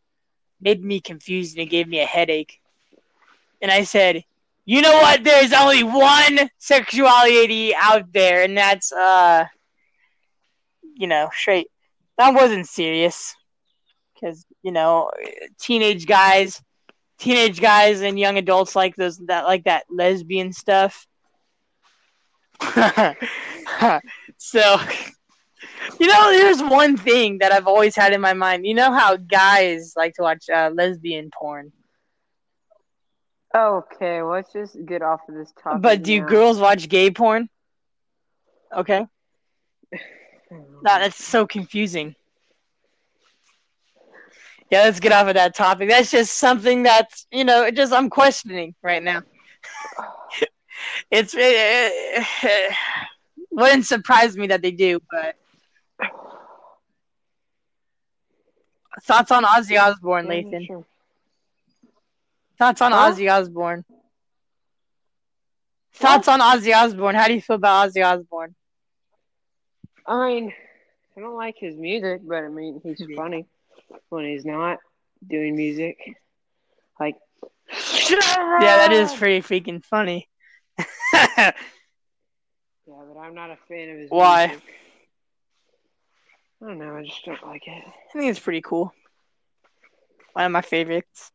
Made 0.61 0.83
me 0.83 1.01
confused 1.01 1.57
and 1.57 1.63
it 1.67 1.71
gave 1.71 1.87
me 1.87 1.99
a 2.01 2.05
headache. 2.05 2.60
And 3.61 3.71
I 3.71 3.83
said, 3.83 4.23
"You 4.65 4.81
know 4.81 4.93
what? 4.93 5.23
There's 5.23 5.53
only 5.53 5.83
one 5.83 6.49
sexuality 6.57 7.73
out 7.75 8.11
there, 8.13 8.43
and 8.43 8.57
that's 8.57 8.91
uh, 8.91 9.45
you 10.95 11.07
know, 11.07 11.29
straight." 11.33 11.67
That 12.17 12.33
wasn't 12.33 12.67
serious, 12.67 13.35
because 14.13 14.45
you 14.63 14.71
know, 14.71 15.11
teenage 15.59 16.05
guys 16.05 16.61
teenage 17.21 17.61
guys 17.61 18.01
and 18.01 18.19
young 18.19 18.37
adults 18.39 18.75
like 18.75 18.95
those 18.95 19.19
that 19.27 19.45
like 19.45 19.63
that 19.65 19.85
lesbian 19.89 20.51
stuff. 20.51 21.07
so 24.37 24.79
you 25.99 26.07
know 26.07 26.31
there's 26.31 26.61
one 26.61 26.97
thing 26.97 27.37
that 27.39 27.51
I've 27.51 27.67
always 27.67 27.95
had 27.95 28.11
in 28.13 28.21
my 28.21 28.33
mind. 28.33 28.65
You 28.65 28.73
know 28.73 28.91
how 28.91 29.15
guys 29.17 29.93
like 29.95 30.15
to 30.15 30.23
watch 30.23 30.49
uh, 30.49 30.71
lesbian 30.73 31.29
porn. 31.31 31.71
Okay, 33.53 34.21
well, 34.21 34.31
let's 34.31 34.53
just 34.53 34.77
get 34.85 35.01
off 35.01 35.21
of 35.27 35.35
this 35.35 35.51
topic. 35.61 35.81
But 35.81 36.03
do 36.03 36.19
now. 36.19 36.27
girls 36.27 36.59
watch 36.59 36.87
gay 36.87 37.11
porn? 37.11 37.49
Okay. 38.75 39.05
That's 40.83 41.23
so 41.23 41.45
confusing. 41.45 42.15
Yeah, 44.69 44.83
let's 44.83 45.01
get 45.01 45.11
off 45.11 45.27
of 45.27 45.33
that 45.33 45.53
topic. 45.53 45.89
That's 45.89 46.09
just 46.09 46.37
something 46.37 46.83
that's 46.83 47.27
you 47.29 47.43
know, 47.43 47.65
it 47.65 47.75
just 47.75 47.91
I'm 47.91 48.09
questioning 48.09 48.73
right 48.81 49.03
now. 49.03 49.21
it's 51.11 51.33
it, 51.35 51.91
it, 52.43 52.73
wouldn't 53.51 53.85
surprise 53.85 54.37
me 54.37 54.47
that 54.47 54.61
they 54.61 54.71
do, 54.71 55.01
but 55.11 55.35
thoughts 59.03 59.31
on 59.31 59.43
Ozzy 59.43 59.77
Osbourne, 59.77 60.27
Lathan. 60.27 60.85
Thoughts 62.61 62.79
on 62.83 62.91
Huh? 62.91 63.09
Ozzy 63.11 63.27
Osbourne. 63.27 63.83
Thoughts 65.93 66.27
on 66.27 66.41
Ozzy 66.41 66.75
Osbourne. 66.75 67.15
How 67.15 67.25
do 67.27 67.33
you 67.33 67.41
feel 67.41 67.55
about 67.55 67.89
Ozzy 67.89 68.05
Osbourne? 68.05 68.53
I 70.05 70.27
mean, 70.27 70.53
I 71.17 71.21
don't 71.21 71.35
like 71.35 71.55
his 71.57 71.75
music, 71.75 72.21
but 72.23 72.43
I 72.43 72.49
mean, 72.49 72.79
he's 72.83 73.03
funny 73.15 73.47
when 74.09 74.25
he's 74.25 74.45
not 74.45 74.77
doing 75.27 75.55
music. 75.55 75.97
Like, 76.99 77.15
Yeah, 77.71 78.77
that 78.77 78.91
is 78.91 79.11
pretty 79.17 79.41
freaking 79.41 79.83
funny. 79.83 80.29
Yeah, 80.77 81.53
but 82.85 83.19
I'm 83.19 83.33
not 83.33 83.49
a 83.49 83.57
fan 83.67 83.89
of 83.89 83.97
his. 83.97 84.11
Why? 84.11 84.45
music. 84.49 84.63
I 86.61 86.65
don't 86.67 86.77
know. 86.77 86.95
I 86.95 87.01
just 87.05 87.25
don't 87.25 87.43
like 87.43 87.63
it. 87.65 87.83
I 87.87 88.13
think 88.13 88.29
it's 88.29 88.39
pretty 88.39 88.61
cool. 88.61 88.93
One 90.33 90.45
of 90.45 90.51
my 90.51 90.61
favorites. 90.61 91.31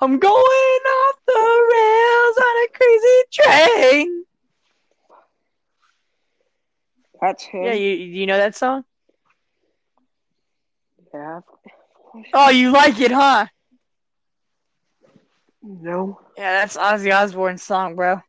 I'm 0.00 0.18
going 0.18 0.32
off 0.34 1.16
the 1.26 1.66
rails 1.72 2.36
on 2.38 2.64
a 2.64 2.68
crazy 2.74 3.22
train. 3.32 4.24
That's 7.20 7.42
him. 7.44 7.64
Yeah, 7.64 7.72
you 7.74 7.90
you 7.90 8.26
know 8.26 8.38
that 8.38 8.56
song? 8.56 8.84
Yeah. 11.12 11.40
Oh, 12.32 12.48
you 12.50 12.70
like 12.70 12.98
it, 13.00 13.10
huh? 13.12 13.46
No. 15.62 16.18
Yeah, 16.36 16.52
that's 16.52 16.76
Ozzy 16.76 17.14
Osbourne's 17.14 17.62
song, 17.62 17.94
bro. 17.94 18.20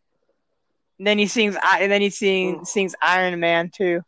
And 0.97 1.07
then 1.07 1.17
he 1.17 1.27
sings, 1.27 1.55
I- 1.61 1.81
and 1.81 1.91
then 1.91 2.01
he 2.01 2.09
sing, 2.09 2.59
Oh. 2.59 2.63
sings 2.63 2.93
Iron 3.01 3.39
Man 3.39 3.69
too. 3.73 4.01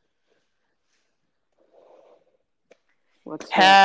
What's 3.23 3.49
that? 3.55 3.79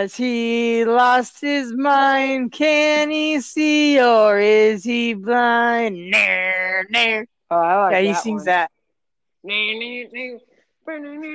Has 0.00 0.16
he 0.16 0.84
lost 0.84 1.40
his 1.40 1.72
mind? 1.72 2.52
Can 2.52 3.10
he 3.10 3.40
see, 3.40 4.00
or 4.00 4.38
is 4.38 4.84
he 4.84 5.14
blind? 5.14 6.10
Nair, 6.10 6.86
nair. 6.90 7.26
Oh, 7.50 7.56
I 7.56 7.76
like 7.82 7.92
that. 7.92 8.00
Yeah, 8.00 8.00
he 8.00 8.12
that 8.12 8.22
sings 8.22 8.40
one. 8.40 8.44
that. 8.46 8.70
Oh, 9.44 9.48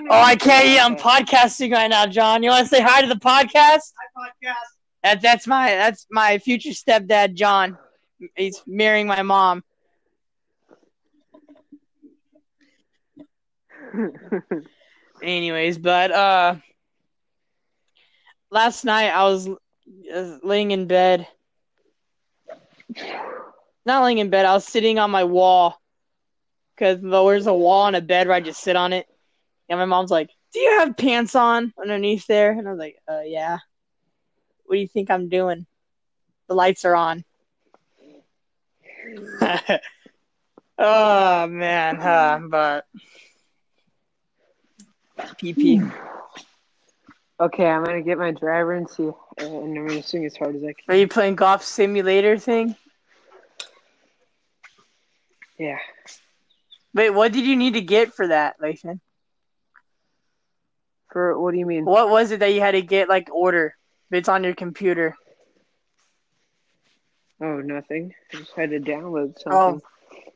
Oh, 0.10 0.22
I 0.22 0.36
can't. 0.36 0.68
Yeah, 0.68 0.86
I'm 0.86 0.96
podcasting 0.96 1.72
right 1.72 1.90
now, 1.90 2.06
John. 2.06 2.44
You 2.44 2.52
want 2.52 2.68
to 2.68 2.76
say 2.76 2.82
hi 2.82 3.02
to 3.02 3.08
the 3.08 3.16
podcast? 3.16 3.52
Hi, 3.98 4.08
podcast. 4.16 4.54
That, 5.04 5.22
that's 5.22 5.48
my 5.48 5.70
that's 5.70 6.06
my 6.12 6.38
future 6.38 6.70
stepdad, 6.70 7.34
John. 7.34 7.78
He's 8.36 8.62
marrying 8.68 9.08
my 9.08 9.24
mom. 9.24 9.64
Anyways, 15.24 15.78
but 15.80 16.12
uh, 16.12 16.56
last 18.52 18.86
night 18.86 19.10
I 19.10 19.24
was 19.24 19.48
uh, 19.48 20.38
laying 20.44 20.72
in 20.72 20.88
bed. 20.88 21.28
Not 23.86 24.04
laying 24.04 24.18
in 24.18 24.30
bed. 24.30 24.46
I 24.46 24.54
was 24.54 24.66
sitting 24.66 25.00
on 25.00 25.12
my 25.12 25.24
wall 25.24 25.80
because 26.76 27.00
there's 27.02 27.48
a 27.48 27.54
wall 27.54 27.88
and 27.88 27.96
a 27.96 28.02
bed 28.02 28.28
where 28.28 28.36
I 28.36 28.42
just 28.42 28.62
sit 28.62 28.76
on 28.76 28.94
it. 28.94 29.08
And 29.70 29.80
my 29.80 29.86
mom's 29.86 30.12
like, 30.12 30.30
"Do 30.54 30.60
you 30.60 30.80
have 30.80 30.98
pants 30.98 31.36
on 31.36 31.74
underneath 31.82 32.26
there?" 32.28 32.52
And 32.52 32.68
I 32.68 32.72
was 32.72 32.80
like, 32.80 32.98
"Uh, 33.10 33.22
yeah." 33.26 33.60
What 34.66 34.76
do 34.76 34.82
you 34.82 34.88
think 34.88 35.10
I'm 35.10 35.30
doing? 35.30 35.66
The 36.50 36.56
lights 36.56 36.84
are 36.84 36.96
on. 36.96 37.24
oh 40.78 41.48
man, 41.48 41.96
huh, 41.96 42.40
but 42.50 42.86
PP. 45.18 45.90
Okay, 47.40 47.66
I'm 47.66 47.84
gonna 47.84 48.02
get 48.02 48.18
my 48.18 48.32
driver 48.32 48.74
and 48.74 48.90
see, 48.90 49.10
and 49.38 49.78
I'm 49.78 49.88
gonna 49.88 50.04
swing 50.04 50.26
as 50.26 50.36
hard 50.36 50.56
as 50.56 50.64
I 50.64 50.68
can. 50.74 50.76
Are 50.90 50.96
you 50.96 51.08
playing 51.08 51.36
golf 51.36 51.64
simulator 51.64 52.38
thing? 52.38 52.76
Yeah. 55.58 55.80
Wait, 56.94 57.10
what 57.12 57.32
did 57.32 57.46
you 57.46 57.56
need 57.56 57.74
to 57.74 57.82
get 57.82 58.14
for 58.14 58.28
that, 58.28 58.60
Lathan? 58.60 59.00
For 61.12 61.40
what 61.40 61.52
do 61.54 61.58
you 61.60 61.66
mean? 61.66 61.86
What 61.86 62.10
was 62.10 62.32
it 62.32 62.40
that 62.42 62.54
you 62.54 62.60
had 62.60 62.72
to 62.72 62.82
get 62.82 63.10
like 63.10 63.30
order? 63.32 63.76
If 64.12 64.20
it's 64.20 64.30
on 64.30 64.44
your 64.44 64.56
computer. 64.56 65.16
Oh, 67.42 67.58
nothing. 67.60 68.14
I 68.34 68.38
just 68.38 68.52
had 68.54 68.70
to 68.72 68.80
download 68.80 69.38
something, 69.40 69.52
Oh. 69.54 69.72
something, 69.72 69.82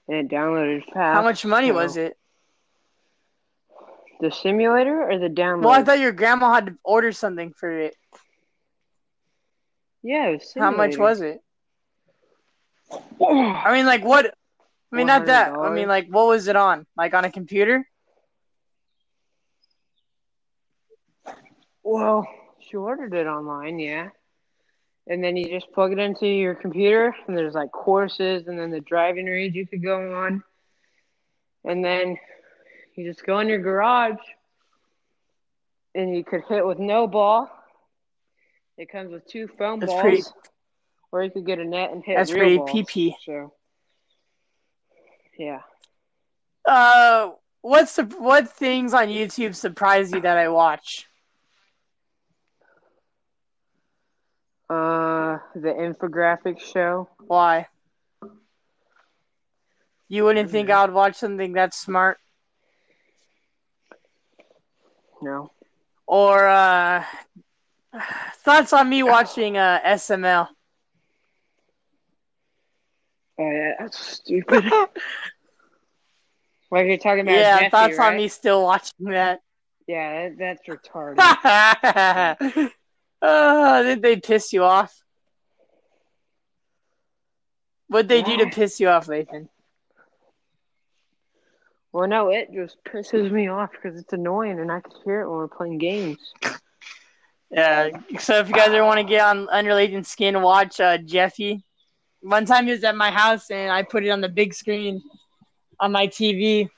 and 0.08 0.18
it 0.18 0.28
downloaded 0.36 0.84
fast. 0.86 1.16
How 1.16 1.22
much 1.24 1.46
money 1.46 1.70
so- 1.70 1.74
was 1.76 1.98
it? 1.98 2.18
The 4.22 4.32
simulator 4.32 5.10
or 5.10 5.18
the 5.18 5.30
download? 5.30 5.64
Well, 5.64 5.72
I 5.72 5.84
thought 5.84 6.00
your 6.00 6.12
grandma 6.12 6.54
had 6.54 6.68
to 6.68 6.76
order 6.84 7.12
something 7.12 7.54
for 7.54 7.72
it. 7.72 7.96
yeah, 10.04 10.28
it 10.28 10.34
was 10.34 10.54
How 10.56 10.70
much 10.70 10.98
was 10.98 11.22
it? 11.22 11.42
I 13.20 13.74
mean, 13.74 13.88
like 13.88 14.04
what? 14.04 14.34
I 14.94 14.96
mean, 14.96 15.08
not 15.08 15.26
that. 15.26 15.54
I 15.54 15.70
mean, 15.70 15.88
like, 15.88 16.08
what 16.10 16.28
was 16.28 16.48
it 16.48 16.56
on? 16.56 16.86
Like 16.96 17.16
on 17.16 17.26
a 17.26 17.32
computer? 17.32 17.88
Well, 21.84 22.28
she 22.60 22.78
ordered 22.78 23.16
it 23.16 23.26
online, 23.26 23.80
yeah. 23.80 24.10
And 25.08 25.24
then 25.24 25.36
you 25.36 25.50
just 25.50 25.72
plug 25.74 25.94
it 25.94 26.00
into 26.00 26.28
your 26.28 26.54
computer, 26.54 27.16
and 27.28 27.36
there's 27.36 27.56
like 27.56 27.72
courses, 27.72 28.48
and 28.48 28.60
then 28.60 28.70
the 28.70 28.82
driving 28.82 29.26
range 29.26 29.56
you 29.56 29.66
could 29.66 29.84
go 29.84 30.14
on. 30.14 30.44
And 31.64 31.84
then 31.84 32.18
you 32.96 33.10
just 33.12 33.26
go 33.26 33.40
in 33.40 33.48
your 33.48 33.60
garage, 33.60 34.20
and 35.96 36.16
you 36.16 36.24
could 36.24 36.42
hit 36.48 36.66
with 36.66 36.80
no 36.80 37.08
ball. 37.08 37.50
It 38.78 38.92
comes 38.92 39.12
with 39.12 39.26
two 39.28 39.48
foam 39.48 39.80
That's 39.80 39.92
balls, 39.92 40.02
pretty- 40.02 40.24
or 41.12 41.24
you 41.24 41.32
could 41.32 41.46
get 41.46 41.60
a 41.60 41.66
net 41.66 41.92
and 41.92 42.04
hit 42.04 42.16
That's 42.18 42.32
real 42.32 42.40
pretty 42.42 42.58
balls. 42.58 42.72
PP. 42.72 43.16
So, 43.26 43.54
yeah. 45.38 45.62
Uh, 46.66 47.32
what's 47.62 47.96
the 47.96 48.04
what 48.04 48.50
things 48.50 48.94
on 48.94 49.08
YouTube 49.08 49.56
surprise 49.56 50.12
you 50.12 50.22
that 50.22 50.38
I 50.38 50.48
watch? 50.50 51.08
Uh, 54.70 55.40
the 55.54 55.70
infographic 55.70 56.60
show. 56.62 57.10
Why? 57.20 57.68
You 60.08 60.24
wouldn't 60.24 60.50
think 60.50 60.70
I 60.70 60.86
would 60.86 60.94
watch 60.94 61.16
something 61.16 61.54
that 61.54 61.74
smart 61.74 62.18
No. 65.22 65.52
or 66.08 66.48
uh 66.48 67.04
thoughts 68.38 68.74
on 68.74 68.90
me 68.90 69.04
watching 69.16 69.58
uh 69.58 69.80
SML. 69.86 70.48
Oh 73.40 73.50
yeah, 73.50 73.74
that's 73.80 73.98
stupid. 73.98 74.66
like 76.72 76.86
you're 76.88 76.98
talking 76.98 77.22
about 77.22 77.34
yeah, 77.34 77.60
Jesse, 77.60 77.70
thoughts 77.70 78.00
on 78.00 78.18
me 78.18 78.28
still 78.28 78.64
watching 78.64 79.08
that. 79.08 79.40
Yeah, 79.88 80.30
that, 80.30 80.38
that's 80.38 80.68
retarded. 80.68 81.20
uh, 83.22 83.84
did 83.84 84.02
they 84.02 84.18
piss 84.18 84.54
you 84.54 84.64
off? 84.64 84.96
What'd 87.88 88.08
they 88.08 88.22
do 88.22 88.38
to 88.38 88.48
piss 88.48 88.80
you 88.80 88.88
off, 88.88 89.08
Lathan? 89.08 89.50
Well, 91.94 92.08
no, 92.08 92.30
it 92.30 92.52
just 92.54 92.78
pisses 92.84 93.32
me 93.32 93.48
off 93.48 93.72
because 93.72 94.00
it's 94.00 94.14
annoying 94.14 94.60
and 94.60 94.72
I 94.72 94.82
can 94.82 94.92
hear 95.04 95.22
it 95.22 95.30
when 95.30 95.38
we're 95.38 95.48
playing 95.48 95.78
games. 95.78 96.34
Yeah. 97.52 97.90
So 98.20 98.38
if 98.40 98.48
you 98.48 98.54
guys 98.54 98.70
ever 98.70 98.84
want 98.86 99.00
to 99.00 99.04
get 99.04 99.22
on 99.26 99.48
under 99.52 99.72
Lathan's 99.72 100.08
skin, 100.08 100.42
watch 100.42 100.80
uh, 100.80 100.98
Jeffy. 100.98 101.64
One 102.22 102.46
time 102.46 102.66
he 102.66 102.72
was 102.72 102.84
at 102.84 102.96
my 102.96 103.12
house 103.12 103.50
and 103.52 103.72
I 103.72 103.84
put 103.84 104.06
it 104.06 104.10
on 104.10 104.22
the 104.22 104.30
big 104.30 104.54
screen 104.54 105.02
on 105.80 105.92
my 105.92 106.08
TV, 106.08 106.70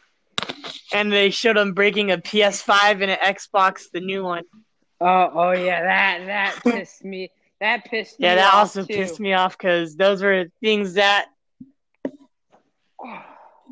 and 0.93 1.11
they 1.11 1.29
showed 1.29 1.57
him 1.57 1.73
breaking 1.73 2.11
a 2.11 2.17
PS5 2.17 3.01
and 3.01 3.11
an 3.11 3.17
Xbox, 3.17 3.83
the 3.93 3.99
new 3.99 4.23
one. 4.23 4.43
Oh, 5.01 5.29
oh 5.33 5.51
yeah, 5.51 5.81
that 5.83 6.25
that 6.27 6.63
pissed 6.65 7.03
me. 7.03 7.31
That 7.59 7.85
pissed 7.85 8.19
Yeah, 8.19 8.35
me 8.35 8.35
that 8.35 8.53
off 8.53 8.69
also 8.69 8.85
too. 8.85 8.95
pissed 8.95 9.19
me 9.19 9.33
off 9.33 9.57
because 9.57 9.95
those 9.95 10.21
were 10.23 10.45
things 10.61 10.93
that 10.95 11.27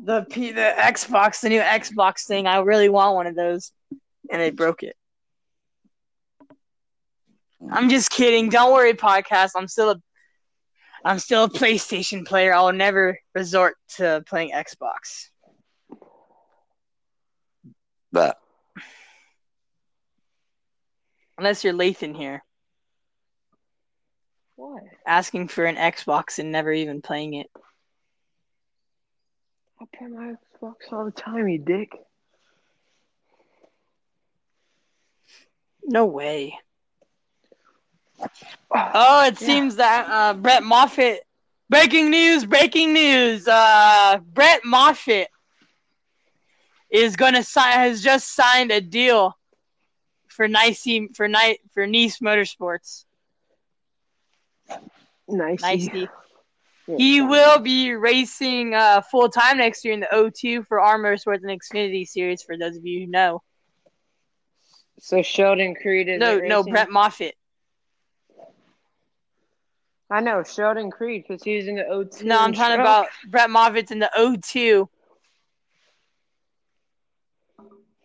the 0.04 0.26
P, 0.28 0.52
the 0.52 0.74
Xbox, 0.76 1.40
the 1.40 1.48
new 1.48 1.60
Xbox 1.60 2.26
thing. 2.26 2.46
I 2.46 2.58
really 2.58 2.88
want 2.88 3.14
one 3.14 3.26
of 3.26 3.36
those, 3.36 3.72
and 4.30 4.40
they 4.40 4.50
broke 4.50 4.82
it. 4.82 4.96
I'm 7.70 7.88
just 7.88 8.10
kidding. 8.10 8.48
Don't 8.48 8.72
worry, 8.72 8.94
podcast. 8.94 9.50
I'm 9.54 9.68
still 9.68 9.90
a, 9.92 10.02
I'm 11.04 11.20
still 11.20 11.44
a 11.44 11.48
PlayStation 11.48 12.26
player. 12.26 12.52
I'll 12.52 12.72
never 12.72 13.18
resort 13.34 13.76
to 13.96 14.24
playing 14.26 14.50
Xbox. 14.50 15.28
But 18.10 18.36
Unless 21.38 21.64
you're 21.64 21.72
Lathan 21.72 22.14
here, 22.14 22.44
What? 24.56 24.82
asking 25.06 25.48
for 25.48 25.64
an 25.64 25.76
Xbox 25.76 26.38
and 26.38 26.52
never 26.52 26.72
even 26.72 27.02
playing 27.02 27.34
it. 27.34 27.50
I 29.82 29.96
play 29.96 30.06
my 30.06 30.34
Xbox 30.62 30.92
all 30.92 31.04
the 31.04 31.10
time, 31.10 31.48
you 31.48 31.58
dick. 31.58 31.90
No 35.82 36.06
way. 36.06 36.56
Oh, 38.70 39.26
it 39.26 39.40
Yeah. 39.40 39.46
seems 39.46 39.76
that 39.76 40.06
uh, 40.08 40.34
Brett 40.34 40.62
Moffitt. 40.62 41.24
Breaking 41.68 42.10
news! 42.10 42.44
Breaking 42.44 42.92
news! 42.92 43.48
Uh, 43.48 44.18
Brett 44.24 44.60
Moffitt 44.64 45.28
is 46.90 47.16
going 47.16 47.34
to 47.34 47.42
sign. 47.42 47.72
Has 47.72 48.02
just 48.02 48.34
signed 48.34 48.70
a 48.70 48.80
deal 48.80 49.36
for 50.28 50.46
Nice 50.46 50.86
for 51.14 51.26
night 51.26 51.60
for 51.72 51.86
Nice 51.86 52.18
Motorsports. 52.18 53.04
Nice. 55.26 55.62
He 56.96 57.20
will 57.20 57.58
be 57.58 57.92
racing 57.94 58.74
uh, 58.74 59.02
full 59.02 59.28
time 59.28 59.58
next 59.58 59.84
year 59.84 59.94
in 59.94 60.00
the 60.00 60.08
O2 60.12 60.66
for 60.66 60.80
Our 60.80 60.98
Motorsports 60.98 61.42
and 61.42 61.60
Xfinity 61.60 62.06
Series. 62.06 62.42
For 62.42 62.56
those 62.56 62.76
of 62.76 62.84
you 62.84 63.00
who 63.00 63.10
know, 63.10 63.42
So 64.98 65.22
Sheldon 65.22 65.74
Creed 65.74 66.08
is 66.08 66.20
no, 66.20 66.38
no, 66.38 66.62
Brett 66.62 66.90
Moffitt. 66.90 67.34
I 70.10 70.20
know 70.20 70.42
Sheldon 70.42 70.90
Creed 70.90 71.24
because 71.26 71.42
he's 71.42 71.66
in 71.66 71.76
the 71.76 71.84
O2. 71.84 72.24
No, 72.24 72.38
I'm 72.38 72.52
talking 72.52 72.76
truck. 72.76 72.80
about 72.80 73.06
Brett 73.28 73.48
Moffitt's 73.48 73.90
in 73.90 73.98
the 73.98 74.10
O2. 74.16 74.88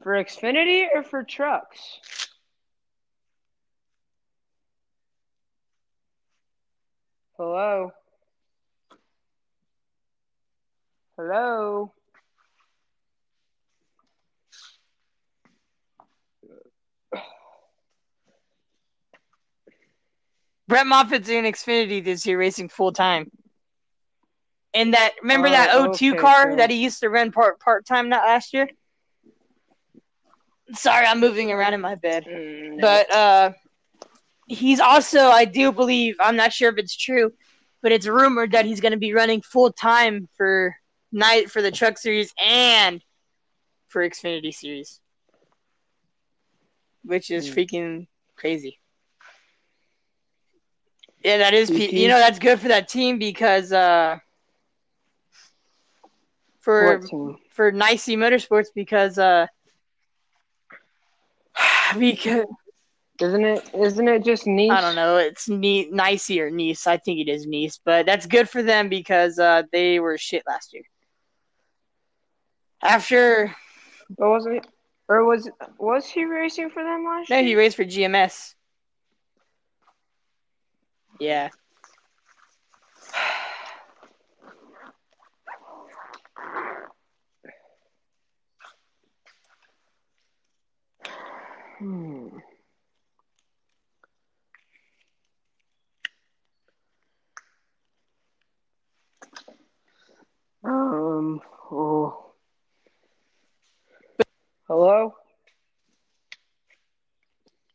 for 0.07 0.13
Xfinity 0.13 0.85
or 0.95 1.03
for 1.03 1.21
trucks. 1.21 1.99
Hello. 7.35 7.91
Hello. 11.17 11.91
Brett 20.67 20.85
Moffitt's 20.85 21.27
in 21.29 21.45
Xfinity 21.45 22.03
this 22.03 22.25
year, 22.27 22.37
racing 22.37 22.69
full 22.69 22.91
time. 22.91 23.31
And 24.75 24.93
that 24.93 25.13
remember 25.23 25.47
Oh, 25.47 25.51
that 25.51 25.69
O2 25.71 26.11
okay, 26.11 26.17
car 26.21 26.55
that 26.57 26.69
he 26.69 26.77
used 26.83 26.99
to 26.99 27.09
run 27.09 27.31
part 27.31 27.59
part 27.59 27.87
time 27.87 28.09
not 28.09 28.23
last 28.23 28.53
year. 28.53 28.69
Sorry, 30.73 31.07
I'm 31.07 31.19
moving 31.19 31.51
around 31.51 31.73
in 31.73 31.81
my 31.81 31.95
bed. 31.95 32.25
Mm, 32.25 32.79
But 32.79 33.11
uh, 33.11 33.51
he's 34.47 34.79
also, 34.79 35.29
I 35.29 35.45
do 35.45 35.71
believe, 35.71 36.15
I'm 36.19 36.35
not 36.35 36.53
sure 36.53 36.69
if 36.69 36.77
it's 36.77 36.95
true, 36.95 37.31
but 37.81 37.91
it's 37.91 38.05
rumored 38.05 38.51
that 38.51 38.65
he's 38.65 38.81
going 38.81 38.91
to 38.91 38.99
be 38.99 39.13
running 39.13 39.41
full 39.41 39.71
time 39.71 40.27
for 40.35 40.75
night 41.11 41.49
for 41.51 41.61
the 41.61 41.71
Truck 41.71 41.97
Series 41.97 42.33
and 42.39 43.01
for 43.87 44.07
Xfinity 44.07 44.53
Series, 44.53 44.99
which 47.03 47.31
is 47.31 47.45
Hmm. 47.45 47.53
freaking 47.53 48.07
crazy. 48.35 48.79
Yeah, 51.23 51.37
that 51.37 51.53
is. 51.53 51.69
You 51.69 52.07
know, 52.07 52.19
that's 52.19 52.39
good 52.39 52.59
for 52.59 52.67
that 52.69 52.87
team 52.87 53.17
because 53.19 53.71
uh, 53.71 54.17
for 56.59 57.01
for 57.51 57.71
Nicey 57.71 58.15
Motorsports 58.15 58.67
because 58.73 59.17
uh, 59.17 59.47
because 61.99 62.45
Isn't 63.21 63.43
it? 63.45 63.69
Isn't 63.73 64.07
it 64.07 64.23
just 64.23 64.45
niche? 64.47 64.71
I 64.71 64.81
don't 64.81 64.95
know. 64.95 65.17
It's 65.17 65.47
ne- 65.49 65.89
Nicey 65.89 66.39
or 66.41 66.49
Nice. 66.51 66.87
I 66.87 66.97
think 66.97 67.19
it 67.19 67.29
is 67.29 67.45
Nice, 67.47 67.79
but 67.83 68.05
that's 68.05 68.25
good 68.27 68.49
for 68.49 68.61
them 68.61 68.89
because 68.89 69.39
uh, 69.39 69.63
they 69.71 69.99
were 69.99 70.17
shit 70.17 70.43
last 70.47 70.73
year. 70.73 70.83
After 72.83 73.55
Or 74.17 74.31
wasn't 74.31 74.57
it? 74.57 74.67
Or 75.09 75.25
was 75.25 75.49
was 75.79 76.05
he 76.07 76.25
racing 76.25 76.69
for 76.69 76.83
them 76.83 77.05
last 77.05 77.29
no, 77.29 77.37
year? 77.37 77.45
he 77.47 77.55
raced 77.55 77.77
for 77.77 77.85
GMS. 77.85 78.55
Yeah. 81.19 81.49
Hmm. 91.79 92.27
Um. 100.63 101.41
Oh. 101.71 102.26
Hello. 104.67 105.15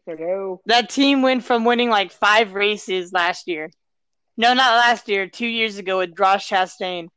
Hello. 0.04 0.60
That 0.66 0.90
team 0.90 1.22
went 1.22 1.44
from 1.44 1.64
winning 1.64 1.88
like 1.88 2.12
five 2.12 2.52
races 2.52 3.12
last 3.12 3.48
year. 3.48 3.70
No, 4.36 4.52
not 4.52 4.76
last 4.76 5.08
year. 5.08 5.26
Two 5.26 5.46
years 5.46 5.78
ago 5.78 5.98
with 5.98 6.18
Ross 6.18 6.46
Chastain. 6.48 7.08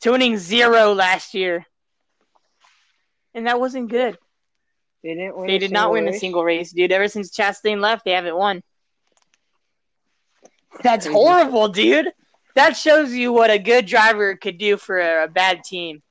To 0.00 0.12
winning 0.12 0.38
zero 0.38 0.92
last 0.92 1.34
year. 1.34 1.66
And 3.34 3.46
that 3.46 3.60
wasn't 3.60 3.90
good. 3.90 4.18
They 5.04 5.14
didn't 5.14 5.36
win. 5.36 5.46
They 5.46 5.56
a 5.56 5.58
did 5.58 5.72
not 5.72 5.92
win 5.92 6.08
a 6.08 6.10
race? 6.10 6.20
single 6.20 6.44
race, 6.44 6.72
dude. 6.72 6.90
Ever 6.90 7.08
since 7.08 7.30
Chastain 7.30 7.80
left, 7.80 8.04
they 8.04 8.12
haven't 8.12 8.36
won. 8.36 8.62
That's 10.82 11.06
horrible, 11.06 11.68
dude. 11.68 12.12
That 12.54 12.76
shows 12.76 13.12
you 13.12 13.32
what 13.32 13.50
a 13.50 13.58
good 13.58 13.86
driver 13.86 14.34
could 14.36 14.58
do 14.58 14.76
for 14.76 14.98
a, 14.98 15.24
a 15.24 15.28
bad 15.28 15.62
team. 15.64 16.02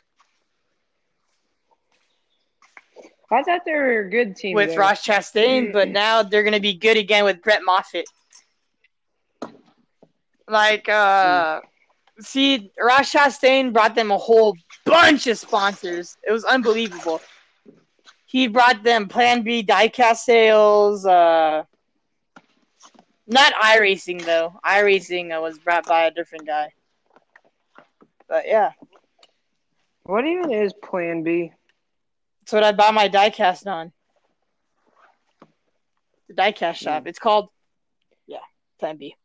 I 3.32 3.44
thought 3.44 3.62
they 3.66 3.74
were 3.74 4.00
a 4.00 4.10
good 4.10 4.36
team 4.36 4.56
With 4.56 4.70
though. 4.70 4.78
Ross 4.78 5.06
Chastain, 5.06 5.72
but 5.72 5.90
now 5.90 6.24
they're 6.24 6.44
going 6.44 6.54
to 6.54 6.60
be 6.60 6.74
good 6.74 6.98
again 6.98 7.24
with 7.26 7.42
Brett 7.42 7.62
Moffitt. 7.64 8.06
Like, 10.48 10.90
uh, 10.90 11.62
see, 12.20 12.72
Ross 12.82 13.14
Chastain 13.14 13.72
brought 13.72 13.94
them 13.94 14.10
a 14.10 14.18
whole 14.18 14.56
bunch 14.86 15.28
of 15.28 15.38
sponsors. 15.38 16.18
It 16.28 16.32
was 16.32 16.44
unbelievable. 16.44 17.22
He 18.26 18.48
brought 18.48 18.84
them 18.84 19.08
Plan 19.08 19.44
B 19.44 19.64
diecast 19.64 20.18
sales. 20.18 21.06
Uh, 21.06 21.64
not 23.28 23.54
iRacing 23.54 24.26
though. 24.26 24.54
iRacing 24.66 25.38
uh, 25.38 25.42
was 25.42 25.60
brought 25.60 25.86
by 25.86 26.06
a 26.06 26.12
different 26.12 26.48
guy. 26.48 26.72
But 28.28 28.48
yeah, 28.48 28.72
What 30.04 30.26
even 30.26 30.52
is 30.52 30.74
Plan 30.74 31.22
B? 31.24 31.52
That's 32.50 32.54
what 32.54 32.64
I 32.64 32.72
buy 32.72 32.90
my 32.92 33.08
diecast 33.10 33.68
on. 33.68 33.92
The 36.28 36.34
diecast 36.34 36.76
shop. 36.76 37.06
It's 37.06 37.20
called, 37.20 37.50
yeah, 38.26 38.40
Plan 38.80 38.98
B. 38.98 39.16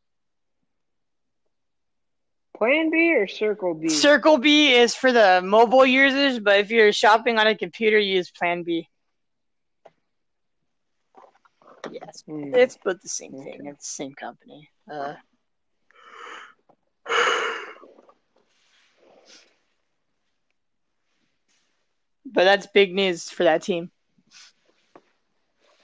Plan 2.57 2.91
B 2.91 3.14
or 3.14 3.27
Circle 3.27 3.75
B? 3.75 3.89
Circle 3.89 4.39
B 4.39 4.75
is 4.75 4.95
for 4.95 5.11
the 5.11 5.41
mobile 5.43 5.87
users, 5.87 6.39
but 6.39 6.61
if 6.61 6.70
you're 6.70 6.93
shopping 6.93 7.39
on 7.39 7.47
a 7.47 7.57
computer, 7.57 7.99
use 7.99 8.31
Plan 8.31 8.62
B. 8.62 8.89
Yes, 11.91 12.25
Hmm. 12.27 12.55
it's 12.55 12.79
but 12.85 13.01
the 13.01 13.09
same 13.09 13.33
thing. 13.33 13.66
It's 13.66 13.89
the 13.89 14.05
same 14.05 14.14
company. 14.14 14.68
Uh, 14.91 15.14
but 22.27 22.45
that's 22.45 22.66
big 22.66 22.95
news 22.95 23.31
for 23.31 23.45
that 23.45 23.62
team. 23.62 23.91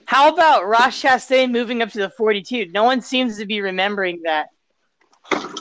How 0.05 0.33
about 0.33 0.67
Ross 0.67 1.01
Chastain 1.01 1.51
moving 1.51 1.81
up 1.81 1.89
to 1.91 1.99
the 1.99 2.09
42? 2.09 2.71
No 2.73 2.83
one 2.83 3.01
seems 3.01 3.37
to 3.37 3.45
be 3.45 3.61
remembering 3.61 4.21
that. 4.23 4.49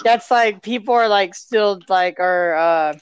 That's 0.02 0.30
like 0.30 0.62
people 0.62 0.94
are 0.94 1.08
like 1.08 1.34
still 1.34 1.80
like 1.88 2.18
are 2.18 2.54
uh 2.56 2.98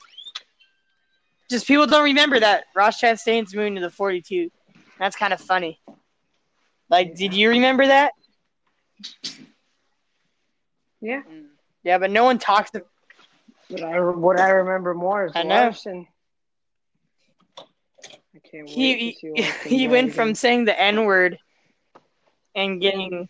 just 1.49 1.66
people 1.66 1.87
don't 1.87 2.05
remember 2.05 2.39
that 2.41 2.64
Ross 2.76 3.01
Chastain's 3.01 3.55
moving 3.55 3.76
to 3.76 3.81
the 3.81 3.91
42. 3.91 4.51
That's 4.99 5.16
kind 5.16 5.33
of 5.33 5.41
funny. 5.41 5.81
Like, 6.91 7.14
did 7.14 7.33
you 7.33 7.51
remember 7.51 7.87
that? 7.87 8.12
Yeah. 11.01 11.22
Yeah, 11.83 11.99
but 11.99 12.11
no 12.11 12.24
one 12.24 12.39
talks. 12.39 12.70
To, 12.72 12.83
But 13.70 13.83
I, 13.83 14.01
what 14.01 14.39
I 14.39 14.51
remember 14.51 14.95
more 14.95 15.26
is 15.26 15.33
I 15.35 15.43
know. 15.43 15.55
Larson. 15.55 16.07
I 18.39 18.49
can't 18.49 18.66
wait 18.66 18.74
he 18.74 19.12
to 19.20 19.32
he, 19.34 19.43
he 19.76 19.89
went 19.89 20.14
from 20.14 20.34
saying 20.34 20.64
the 20.64 20.78
N 20.78 21.05
word 21.05 21.39
and 22.55 22.80
getting 22.80 23.28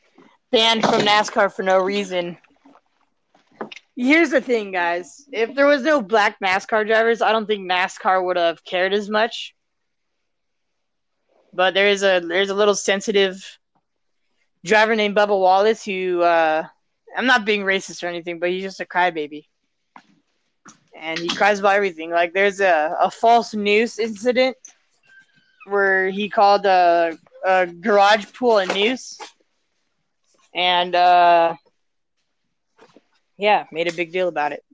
banned 0.51 0.83
from 0.83 1.01
NASCAR 1.01 1.53
for 1.53 1.63
no 1.63 1.79
reason. 1.79 2.37
Here's 3.97 4.31
the 4.31 4.41
thing, 4.41 4.71
guys. 4.71 5.27
If 5.33 5.55
there 5.55 5.67
was 5.67 5.83
no 5.83 6.01
black 6.01 6.39
NASCAR 6.41 6.87
drivers, 6.87 7.21
I 7.21 7.33
don't 7.33 7.47
think 7.47 7.69
NASCAR 7.69 8.25
would 8.25 8.37
have 8.37 8.65
cared 8.65 8.93
as 8.93 9.09
much. 9.09 9.55
But 11.53 11.75
there 11.75 11.89
is 11.89 12.03
a 12.03 12.21
there's 12.21 12.51
a 12.51 12.55
little 12.55 12.75
sensitive 12.75 13.59
driver 14.65 14.95
named 14.95 15.17
Bubba 15.17 15.29
Wallace 15.29 15.85
who 15.85 16.23
uh, 16.23 16.65
I'm 17.17 17.27
not 17.27 17.47
being 17.47 17.63
racist 17.63 18.03
or 18.03 18.07
anything, 18.07 18.39
but 18.39 18.51
he's 18.51 18.63
just 18.63 18.81
a 18.81 18.85
crybaby. 18.85 19.47
And 20.97 21.19
he 21.19 21.29
cries 21.29 21.61
about 21.61 21.77
everything. 21.77 22.11
Like 22.11 22.35
there's 22.35 22.61
a, 22.61 22.95
a 23.01 23.11
false 23.11 23.55
news 23.55 23.99
incident 23.99 24.57
where 25.69 26.09
he 26.11 26.29
called 26.29 26.67
a, 26.67 27.17
a 27.45 27.67
garage 27.67 28.27
pool 28.33 28.59
a 28.59 28.67
noose. 28.67 29.19
And 30.55 30.95
uh, 30.95 31.55
yeah, 33.37 33.65
made 33.71 33.89
a 33.89 33.93
big 33.93 34.13
deal 34.13 34.29
about 34.29 34.53
it. 34.53 34.65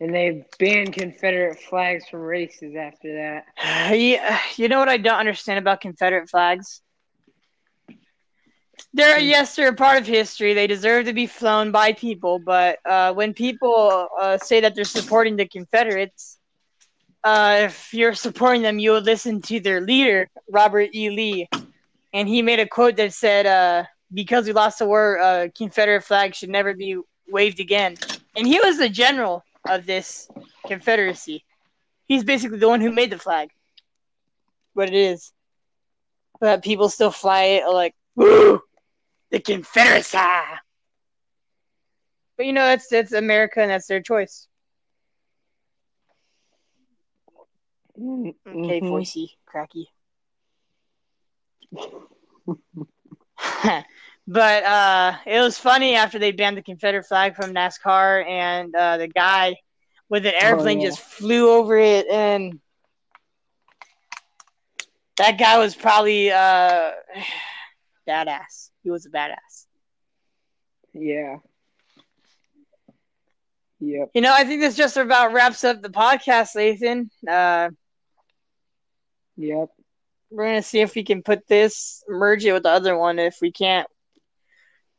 And 0.00 0.14
they 0.14 0.44
banned 0.58 0.92
Confederate 0.92 1.58
flags 1.60 2.08
from 2.08 2.20
races 2.20 2.74
after 2.76 3.14
that. 3.56 3.92
you, 3.96 4.18
you 4.56 4.68
know 4.68 4.78
what 4.78 4.88
I 4.88 4.98
don't 4.98 5.18
understand 5.18 5.58
about 5.58 5.80
Confederate 5.80 6.28
flags? 6.28 6.82
They're 8.92 9.18
yes, 9.18 9.56
they're 9.56 9.68
a 9.68 9.74
part 9.74 9.98
of 9.98 10.06
history. 10.06 10.54
They 10.54 10.66
deserve 10.66 11.06
to 11.06 11.12
be 11.12 11.26
flown 11.26 11.72
by 11.72 11.92
people. 11.92 12.38
But 12.38 12.78
uh, 12.84 13.12
when 13.14 13.34
people 13.34 14.08
uh, 14.20 14.38
say 14.38 14.60
that 14.60 14.74
they're 14.74 14.84
supporting 14.84 15.36
the 15.36 15.46
Confederates, 15.46 16.38
uh, 17.24 17.62
if 17.62 17.94
you're 17.94 18.14
supporting 18.14 18.62
them, 18.62 18.78
you 18.78 18.92
would 18.92 19.04
listen 19.04 19.40
to 19.42 19.58
their 19.58 19.80
leader, 19.80 20.28
Robert 20.50 20.90
E. 20.94 21.08
Lee, 21.08 21.48
and 22.12 22.28
he 22.28 22.42
made 22.42 22.60
a 22.60 22.68
quote 22.68 22.96
that 22.96 23.14
said, 23.14 23.46
uh, 23.46 23.84
"Because 24.12 24.46
we 24.46 24.52
lost 24.52 24.78
the 24.78 24.86
war, 24.86 25.18
uh, 25.18 25.48
Confederate 25.56 26.04
flag 26.04 26.34
should 26.34 26.50
never 26.50 26.74
be 26.74 26.98
waved 27.26 27.60
again." 27.60 27.96
And 28.36 28.46
he 28.46 28.60
was 28.60 28.76
the 28.76 28.90
general 28.90 29.42
of 29.66 29.86
this 29.86 30.28
Confederacy. 30.66 31.44
He's 32.06 32.24
basically 32.24 32.58
the 32.58 32.68
one 32.68 32.82
who 32.82 32.92
made 32.92 33.10
the 33.10 33.18
flag. 33.18 33.48
What 34.74 34.88
it 34.88 34.94
is, 34.94 35.32
but 36.40 36.62
people 36.62 36.90
still 36.90 37.10
fly 37.10 37.44
it 37.44 37.66
like, 37.66 37.94
"Woo, 38.16 38.60
the 39.30 39.40
Confederacy!" 39.40 40.18
But 42.36 42.46
you 42.46 42.52
know, 42.52 42.66
that's 42.66 42.88
that's 42.88 43.12
America, 43.12 43.60
and 43.62 43.70
that's 43.70 43.86
their 43.86 44.02
choice. 44.02 44.46
Okay, 47.96 48.80
Mhm. 48.80 48.82
voicey, 48.90 49.36
cracky. 49.46 49.88
but 54.26 54.64
uh, 54.64 55.16
it 55.26 55.40
was 55.40 55.58
funny 55.58 55.94
after 55.94 56.18
they 56.18 56.32
banned 56.32 56.56
the 56.56 56.62
Confederate 56.62 57.06
flag 57.06 57.36
from 57.36 57.54
NASCAR, 57.54 58.26
and 58.26 58.74
uh, 58.74 58.96
the 58.96 59.08
guy 59.08 59.56
with 60.08 60.26
an 60.26 60.34
airplane 60.40 60.80
yeah. 60.80 60.88
just 60.88 61.00
flew 61.00 61.50
over 61.50 61.78
it, 61.78 62.08
and 62.08 62.58
that 65.16 65.38
guy 65.38 65.58
was 65.58 65.74
probably 65.74 66.30
uh, 66.30 66.90
badass. 68.08 68.70
He 68.82 68.90
was 68.90 69.06
a 69.06 69.10
badass. 69.10 69.66
Yeah. 70.92 71.36
Yep. 73.80 74.10
You 74.14 74.20
know, 74.20 74.32
I 74.32 74.44
think 74.44 74.60
this 74.60 74.76
just 74.76 74.96
about 74.96 75.32
wraps 75.32 75.64
up 75.64 75.82
the 75.82 75.90
podcast, 75.90 76.56
Lathan. 76.56 77.10
Uh, 77.28 77.70
Yep. 79.36 79.68
we're 80.30 80.46
gonna 80.46 80.62
see 80.62 80.80
if 80.80 80.94
we 80.94 81.04
can 81.04 81.22
put 81.22 81.46
this 81.46 82.02
merge 82.08 82.44
it 82.44 82.52
with 82.52 82.62
the 82.64 82.70
other 82.70 82.96
one. 82.96 83.18
If 83.18 83.38
we 83.40 83.52
can't, 83.52 83.88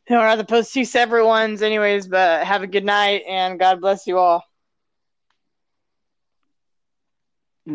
we'll 0.09 0.19
rather 0.19 0.43
post 0.43 0.73
two 0.73 0.85
separate 0.85 1.25
ones, 1.25 1.61
anyways. 1.61 2.07
But 2.07 2.45
have 2.45 2.63
a 2.63 2.67
good 2.67 2.85
night 2.85 3.23
and 3.27 3.59
God 3.59 3.81
bless 3.81 4.07
you 4.07 4.17
all. 4.17 4.43